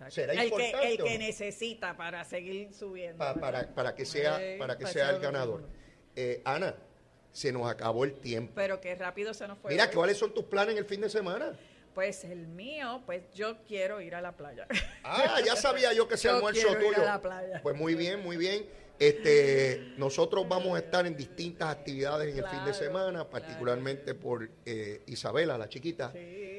¿Será 0.08 0.32
el 0.32 0.44
importante? 0.44 0.80
Que, 0.80 0.92
el 0.94 1.04
que 1.04 1.18
necesita 1.18 1.94
para 1.94 2.24
seguir 2.24 2.72
subiendo. 2.72 3.18
para, 3.18 3.74
para, 3.74 3.94
que 3.94 4.06
sea, 4.06 4.40
para 4.58 4.78
que 4.78 4.86
sea 4.86 5.10
el 5.10 5.20
ganador. 5.20 5.68
Eh, 6.14 6.40
Ana, 6.46 6.74
se 7.36 7.52
nos 7.52 7.70
acabó 7.70 8.04
el 8.04 8.14
tiempo. 8.14 8.50
Pero 8.54 8.80
qué 8.80 8.94
rápido 8.94 9.34
se 9.34 9.46
nos 9.46 9.58
fue. 9.58 9.70
Mira, 9.70 9.90
¿cuáles 9.90 10.16
son 10.16 10.32
tus 10.32 10.46
planes 10.46 10.72
en 10.72 10.78
el 10.78 10.86
fin 10.86 11.02
de 11.02 11.10
semana? 11.10 11.52
Pues 11.94 12.24
el 12.24 12.46
mío, 12.46 13.02
pues 13.04 13.24
yo 13.34 13.58
quiero 13.68 14.00
ir 14.00 14.14
a 14.14 14.22
la 14.22 14.32
playa. 14.32 14.66
Ah, 15.04 15.38
ya 15.44 15.54
sabía 15.54 15.92
yo 15.92 16.08
que 16.08 16.16
se 16.16 16.28
almuerzo 16.30 16.66
tuyo. 16.76 16.92
Ir 16.92 17.00
a 17.00 17.04
la 17.04 17.20
playa. 17.20 17.60
Pues 17.62 17.76
muy 17.76 17.94
bien, 17.94 18.22
muy 18.22 18.38
bien. 18.38 18.64
Este, 18.98 19.92
nosotros 19.98 20.48
vamos 20.48 20.74
a 20.74 20.78
estar 20.78 21.06
en 21.06 21.16
distintas 21.16 21.68
actividades 21.68 22.32
en 22.32 22.42
el 22.42 22.48
fin 22.48 22.64
de 22.64 22.72
semana, 22.72 23.28
particularmente 23.28 24.14
por 24.14 24.48
eh, 24.64 25.02
Isabela, 25.06 25.58
la 25.58 25.68
chiquita. 25.68 26.12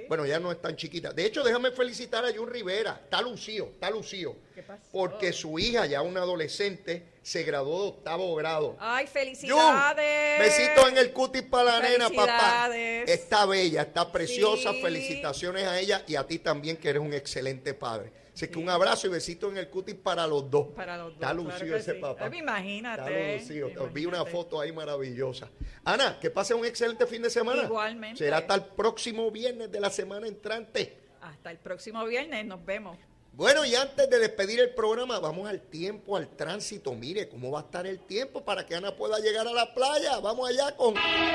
Bueno, 0.08 0.26
ya 0.26 0.40
no 0.40 0.52
es 0.52 0.62
tan 0.62 0.76
chiquita. 0.76 1.12
De 1.12 1.26
hecho, 1.26 1.44
déjame 1.44 1.72
felicitar 1.72 2.24
a 2.24 2.34
Jun 2.34 2.50
Rivera. 2.50 3.02
Está 3.04 3.22
lucido, 3.22 3.66
está 3.74 3.90
lucido. 3.90 4.36
¿Qué 4.56 4.64
pasó? 4.64 4.82
Porque 4.92 5.34
su 5.34 5.60
hija, 5.60 5.86
ya 5.86 6.02
una 6.02 6.22
adolescente, 6.22 7.04
se 7.22 7.44
graduó 7.44 7.82
de 7.82 7.90
octavo 7.90 8.34
grado. 8.36 8.78
¡Ay, 8.80 9.08
felicidades! 9.08 10.40
besito 10.40 10.88
en 10.88 10.98
el 10.98 11.12
cutis 11.12 11.42
para 11.44 11.80
la 11.80 11.90
nena, 11.90 12.10
papá. 12.10 12.70
Está 12.74 13.46
bella, 13.46 13.82
está 13.82 14.12
preciosa. 14.12 14.74
Felicitaciones 14.74 15.64
a 15.66 15.80
ella 15.80 16.04
y 16.08 16.16
a 16.16 16.26
ti 16.26 16.40
también, 16.40 16.78
que 16.78 16.90
eres 16.90 17.02
un 17.02 17.14
excelente 17.14 17.74
padre. 17.74 18.12
Así 18.38 18.50
que 18.50 18.60
un 18.60 18.70
abrazo 18.70 19.08
y 19.08 19.10
besito 19.10 19.50
en 19.50 19.58
el 19.58 19.68
cutis 19.68 19.96
para 19.96 20.28
los 20.28 20.48
dos. 20.52 20.68
Para 20.76 20.96
los 20.96 21.08
dos. 21.08 21.16
Está 21.16 21.34
lucido 21.34 21.76
ese 21.76 21.96
papá. 21.96 22.30
Imagínate. 22.32 23.36
Está 23.36 23.64
lucido. 23.64 23.90
Vi 23.90 24.06
una 24.06 24.24
foto 24.26 24.62
ahí 24.62 24.72
maravillosa. 24.72 25.50
Ana, 25.84 26.20
que 26.20 26.30
pase 26.30 26.54
un 26.54 26.64
excelente 26.64 27.08
fin 27.08 27.24
de 27.24 27.32
semana. 27.32 27.64
Igualmente. 27.64 28.20
Será 28.20 28.38
hasta 28.38 28.54
el 28.54 28.66
próximo 28.66 29.32
viernes 29.32 29.72
de 29.72 29.80
la 29.80 29.90
semana 29.90 30.28
entrante. 30.28 31.00
Hasta 31.20 31.50
el 31.50 31.58
próximo 31.58 32.06
viernes, 32.06 32.46
nos 32.46 32.64
vemos. 32.64 32.96
Bueno, 33.34 33.66
y 33.66 33.74
antes 33.74 34.08
de 34.08 34.20
despedir 34.20 34.60
el 34.60 34.70
programa, 34.76 35.18
vamos 35.18 35.50
al 35.50 35.62
tiempo, 35.62 36.16
al 36.16 36.30
tránsito. 36.30 36.94
Mire 36.94 37.28
cómo 37.30 37.50
va 37.50 37.62
a 37.62 37.64
estar 37.64 37.88
el 37.88 38.02
tiempo 38.02 38.46
para 38.46 38.68
que 38.68 38.76
Ana 38.76 38.96
pueda 38.96 39.18
llegar 39.18 39.48
a 39.48 39.52
la 39.52 39.74
playa. 39.74 40.20
Vamos 40.20 40.48
allá 40.48 40.76
con 40.76 40.94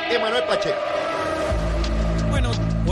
Emanuel 0.09 0.45
Pacheco. 0.45 0.79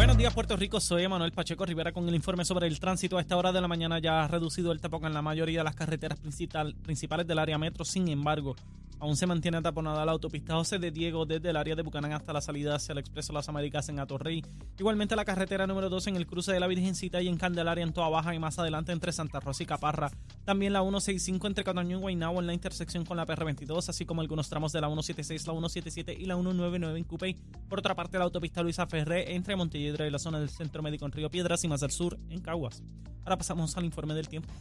Buenos 0.00 0.16
días, 0.16 0.32
Puerto 0.32 0.56
Rico. 0.56 0.80
Soy 0.80 1.06
Manuel 1.06 1.30
Pacheco 1.30 1.66
Rivera 1.66 1.92
con 1.92 2.08
el 2.08 2.14
informe 2.14 2.46
sobre 2.46 2.66
el 2.66 2.80
tránsito. 2.80 3.18
A 3.18 3.20
esta 3.20 3.36
hora 3.36 3.52
de 3.52 3.60
la 3.60 3.68
mañana 3.68 3.98
ya 3.98 4.24
ha 4.24 4.28
reducido 4.28 4.72
el 4.72 4.80
tapón 4.80 5.04
en 5.04 5.12
la 5.12 5.20
mayoría 5.20 5.58
de 5.58 5.64
las 5.64 5.74
carreteras 5.74 6.18
principales 6.18 7.26
del 7.26 7.38
área 7.38 7.58
metro. 7.58 7.84
Sin 7.84 8.08
embargo, 8.08 8.56
Aún 9.00 9.16
se 9.16 9.26
mantiene 9.26 9.62
taponada 9.62 10.04
la 10.04 10.12
autopista 10.12 10.54
José 10.56 10.78
de 10.78 10.90
Diego 10.90 11.24
desde 11.24 11.48
el 11.48 11.56
área 11.56 11.74
de 11.74 11.80
Bucanán 11.80 12.12
hasta 12.12 12.34
la 12.34 12.42
salida 12.42 12.74
hacia 12.74 12.92
el 12.92 12.98
Expreso 12.98 13.32
Las 13.32 13.48
Américas 13.48 13.88
en 13.88 13.98
Atorrey. 13.98 14.44
Igualmente 14.78 15.16
la 15.16 15.24
carretera 15.24 15.66
número 15.66 15.88
2 15.88 16.08
en 16.08 16.16
el 16.16 16.26
cruce 16.26 16.52
de 16.52 16.60
la 16.60 16.66
Virgencita 16.66 17.22
y 17.22 17.28
en 17.28 17.38
Candelaria 17.38 17.82
en 17.82 17.94
Toa 17.94 18.10
Baja 18.10 18.34
y 18.34 18.38
más 18.38 18.58
adelante 18.58 18.92
entre 18.92 19.12
Santa 19.12 19.40
Rosa 19.40 19.62
y 19.62 19.66
Caparra. 19.66 20.10
También 20.44 20.74
la 20.74 20.80
165 20.80 21.46
entre 21.46 21.64
Cataño 21.64 21.96
y 21.96 22.00
Guaynabo 22.00 22.40
en 22.40 22.46
la 22.46 22.52
intersección 22.52 23.06
con 23.06 23.16
la 23.16 23.26
PR22, 23.26 23.88
así 23.88 24.04
como 24.04 24.20
algunos 24.20 24.50
tramos 24.50 24.70
de 24.72 24.82
la 24.82 24.88
176, 24.88 25.46
la 25.46 25.54
177 25.54 26.12
y 26.20 26.26
la 26.26 26.34
199 26.34 26.98
en 26.98 27.04
Cupey. 27.04 27.38
Por 27.70 27.78
otra 27.78 27.94
parte, 27.94 28.18
la 28.18 28.24
autopista 28.24 28.62
Luisa 28.62 28.86
Ferré 28.86 29.34
entre 29.34 29.56
Montelledra 29.90 30.06
y 30.06 30.10
la 30.10 30.18
zona 30.20 30.38
del 30.38 30.50
Centro 30.50 30.82
Médico 30.82 31.04
en 31.04 31.12
Río 31.12 31.30
Piedras 31.30 31.64
y 31.64 31.68
más 31.68 31.82
al 31.82 31.90
sur 31.90 32.16
en 32.28 32.40
Caguas. 32.40 32.82
Ahora 33.24 33.36
pasamos 33.36 33.76
al 33.76 33.84
informe 33.84 34.14
del 34.14 34.28
tiempo. 34.28 34.52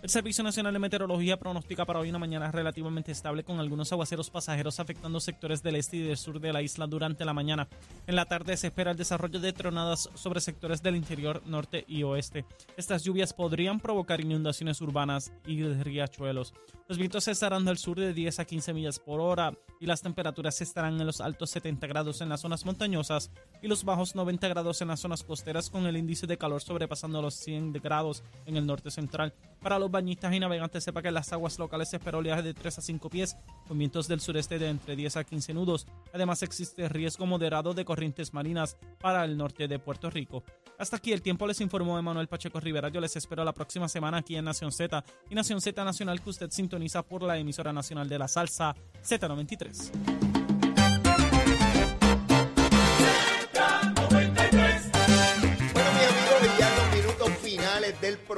El 0.00 0.10
Servicio 0.10 0.44
Nacional 0.44 0.72
de 0.72 0.78
Meteorología 0.78 1.40
pronostica 1.40 1.84
para 1.84 1.98
hoy 1.98 2.10
una 2.10 2.20
mañana 2.20 2.52
relativamente 2.52 3.10
estable 3.10 3.42
con 3.42 3.58
algunos 3.58 3.90
aguaceros 3.90 4.30
pasajeros 4.30 4.78
afectando 4.78 5.18
sectores 5.18 5.60
del 5.60 5.74
este 5.74 5.96
y 5.96 6.02
del 6.02 6.16
sur 6.16 6.38
de 6.38 6.52
la 6.52 6.62
isla 6.62 6.86
durante 6.86 7.24
la 7.24 7.34
mañana. 7.34 7.66
En 8.06 8.14
la 8.14 8.24
tarde 8.24 8.56
se 8.56 8.68
espera 8.68 8.92
el 8.92 8.96
desarrollo 8.96 9.40
de 9.40 9.52
tronadas 9.52 10.08
sobre 10.14 10.40
sectores 10.40 10.84
del 10.84 10.94
interior 10.94 11.42
norte 11.46 11.84
y 11.88 12.04
oeste. 12.04 12.44
Estas 12.76 13.02
lluvias 13.02 13.32
podrían 13.32 13.80
provocar 13.80 14.20
inundaciones 14.20 14.80
urbanas 14.80 15.32
y 15.44 15.64
riachuelos. 15.64 16.54
Los 16.86 16.96
vientos 16.96 17.26
estarán 17.26 17.64
del 17.64 17.76
sur 17.76 17.98
de 17.98 18.14
10 18.14 18.38
a 18.38 18.44
15 18.44 18.72
millas 18.72 19.00
por 19.00 19.20
hora 19.20 19.52
y 19.80 19.86
las 19.86 20.00
temperaturas 20.00 20.60
estarán 20.60 21.00
en 21.00 21.06
los 21.06 21.20
altos 21.20 21.50
70 21.50 21.86
grados 21.88 22.20
en 22.20 22.28
las 22.28 22.40
zonas 22.40 22.64
montañosas 22.64 23.30
y 23.60 23.68
los 23.68 23.84
bajos 23.84 24.14
90 24.14 24.46
grados 24.48 24.80
en 24.80 24.88
las 24.88 25.00
zonas 25.00 25.24
costeras 25.24 25.70
con 25.70 25.86
el 25.86 25.96
índice 25.96 26.26
de 26.26 26.38
calor 26.38 26.62
sobrepasando 26.62 27.20
los 27.20 27.34
100 27.34 27.72
grados 27.74 28.22
en 28.46 28.56
el 28.56 28.64
norte 28.64 28.90
central. 28.90 29.34
Para 29.60 29.78
los 29.78 29.90
bañistas 29.90 30.32
y 30.32 30.40
navegantes, 30.40 30.84
sepa 30.84 31.02
que 31.02 31.08
en 31.08 31.14
las 31.14 31.32
aguas 31.32 31.58
locales 31.58 31.90
se 31.90 31.96
espera 31.96 32.18
oleaje 32.18 32.42
de 32.42 32.54
3 32.54 32.78
a 32.78 32.80
5 32.80 33.10
pies, 33.10 33.36
con 33.66 33.78
vientos 33.78 34.06
del 34.06 34.20
sureste 34.20 34.58
de 34.58 34.68
entre 34.68 34.94
10 34.96 35.16
a 35.16 35.24
15 35.24 35.54
nudos. 35.54 35.86
Además, 36.12 36.42
existe 36.42 36.88
riesgo 36.88 37.26
moderado 37.26 37.74
de 37.74 37.84
corrientes 37.84 38.32
marinas 38.32 38.76
para 39.00 39.24
el 39.24 39.36
norte 39.36 39.66
de 39.66 39.78
Puerto 39.78 40.10
Rico. 40.10 40.44
Hasta 40.78 40.96
aquí 40.96 41.12
el 41.12 41.22
tiempo 41.22 41.46
les 41.46 41.60
informó 41.60 41.98
Emanuel 41.98 42.28
Pacheco 42.28 42.60
Rivera. 42.60 42.88
Yo 42.88 43.00
les 43.00 43.16
espero 43.16 43.44
la 43.44 43.52
próxima 43.52 43.88
semana 43.88 44.18
aquí 44.18 44.36
en 44.36 44.44
Nación 44.44 44.70
Z 44.70 45.04
y 45.28 45.34
Nación 45.34 45.60
Z 45.60 45.84
Nacional 45.84 46.20
que 46.20 46.30
usted 46.30 46.50
sintoniza 46.50 47.02
por 47.02 47.22
la 47.22 47.36
emisora 47.36 47.72
nacional 47.72 48.08
de 48.08 48.18
la 48.18 48.28
salsa 48.28 48.76
Z93. 49.02 50.27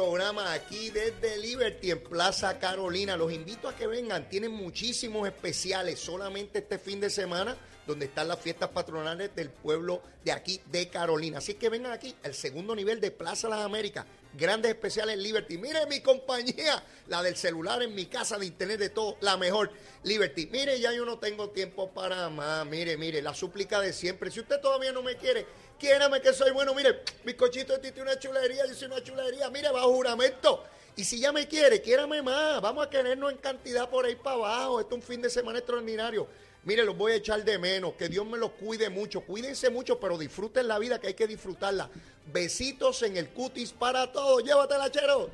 Programa 0.01 0.55
aquí 0.55 0.89
desde 0.89 1.37
Liberty 1.37 1.91
en 1.91 2.03
Plaza 2.03 2.59
Carolina. 2.59 3.19
Los 3.19 3.31
invito 3.31 3.69
a 3.69 3.77
que 3.77 3.87
vengan, 3.87 4.31
tienen 4.31 4.51
muchísimos 4.51 5.29
especiales 5.29 6.01
solamente 6.01 6.61
este 6.61 6.79
fin 6.79 7.01
de 7.01 7.11
semana 7.11 7.55
donde 7.87 8.07
están 8.07 8.27
las 8.27 8.39
fiestas 8.39 8.71
patronales 8.71 9.35
del 9.35 9.51
pueblo 9.51 10.01
de 10.25 10.33
aquí 10.33 10.59
de 10.73 10.89
Carolina. 10.89 11.37
Así 11.37 11.53
que 11.55 11.69
vengan 11.69 11.93
aquí, 11.93 12.15
el 12.23 12.33
segundo 12.33 12.75
nivel 12.75 12.99
de 12.99 13.11
Plaza 13.11 13.51
Las 13.51 13.61
Américas. 13.61 14.07
Grandes 14.33 14.71
especiales 14.71 15.19
Liberty. 15.19 15.59
Mire 15.59 15.85
mi 15.87 16.01
compañía, 16.01 16.83
la 17.09 17.23
del 17.23 17.37
celular 17.37 17.83
en 17.83 17.95
mi 17.95 18.07
casa, 18.07 18.39
de 18.39 18.47
internet, 18.47 18.79
de 18.79 18.89
todo, 18.89 19.19
la 19.21 19.37
mejor. 19.37 19.71
Liberty. 20.05 20.47
Mire, 20.47 20.81
ya 20.81 20.93
yo 20.95 21.05
no 21.05 21.19
tengo 21.19 21.51
tiempo 21.51 21.91
para 21.91 22.31
más. 22.31 22.65
Mire, 22.65 22.97
mire, 22.97 23.21
la 23.21 23.35
súplica 23.35 23.81
de 23.81 23.93
siempre. 23.93 24.31
Si 24.31 24.41
usted 24.41 24.61
todavía 24.61 24.93
no 24.93 25.03
me 25.03 25.17
quiere, 25.17 25.47
quiérame 25.81 26.21
que 26.21 26.33
soy 26.33 26.53
bueno. 26.53 26.75
Mire, 26.75 27.03
mi 27.25 27.35
cochito 27.35 27.73
de 27.73 27.79
Titi 27.81 28.01
una 28.01 28.17
chulería, 28.19 28.67
yo 28.67 28.75
soy 28.75 28.87
una 28.87 29.03
chulería. 29.03 29.51
Mire, 29.51 29.71
bajo 29.73 29.93
juramento. 29.95 30.63
Y 30.95 31.05
si 31.05 31.19
ya 31.19 31.33
me 31.33 31.49
quiere, 31.49 31.81
quiérame 31.81 32.23
más. 32.23 32.61
Vamos 32.61 32.87
a 32.87 32.91
querernos 32.91 33.33
en 33.33 33.39
cantidad 33.39 33.89
por 33.89 34.05
ahí 34.05 34.15
para 34.15 34.37
abajo. 34.37 34.81
Esto 34.81 34.95
es 34.95 35.01
un 35.01 35.07
fin 35.07 35.23
de 35.23 35.31
semana 35.31 35.59
extraordinario. 35.59 36.29
Mire, 36.63 36.85
los 36.85 36.97
voy 36.97 37.13
a 37.13 37.15
echar 37.17 37.43
de 37.43 37.59
menos. 37.59 37.95
Que 37.95 38.09
Dios 38.09 38.27
me 38.27 38.37
los 38.37 38.51
cuide 38.53 38.91
mucho. 38.91 39.23
Cuídense 39.23 39.71
mucho, 39.71 39.99
pero 39.99 40.19
disfruten 40.19 40.69
la 40.69 40.79
vida 40.79 41.01
que 41.01 41.09
hay 41.09 41.15
que 41.15 41.27
disfrutarla. 41.27 41.89
Besitos 42.33 43.03
en 43.03 43.17
el 43.17 43.31
cutis 43.31 43.73
para 43.73 44.13
todos. 44.13 44.45
Llévatela, 44.45 44.91
chero. 44.91 45.31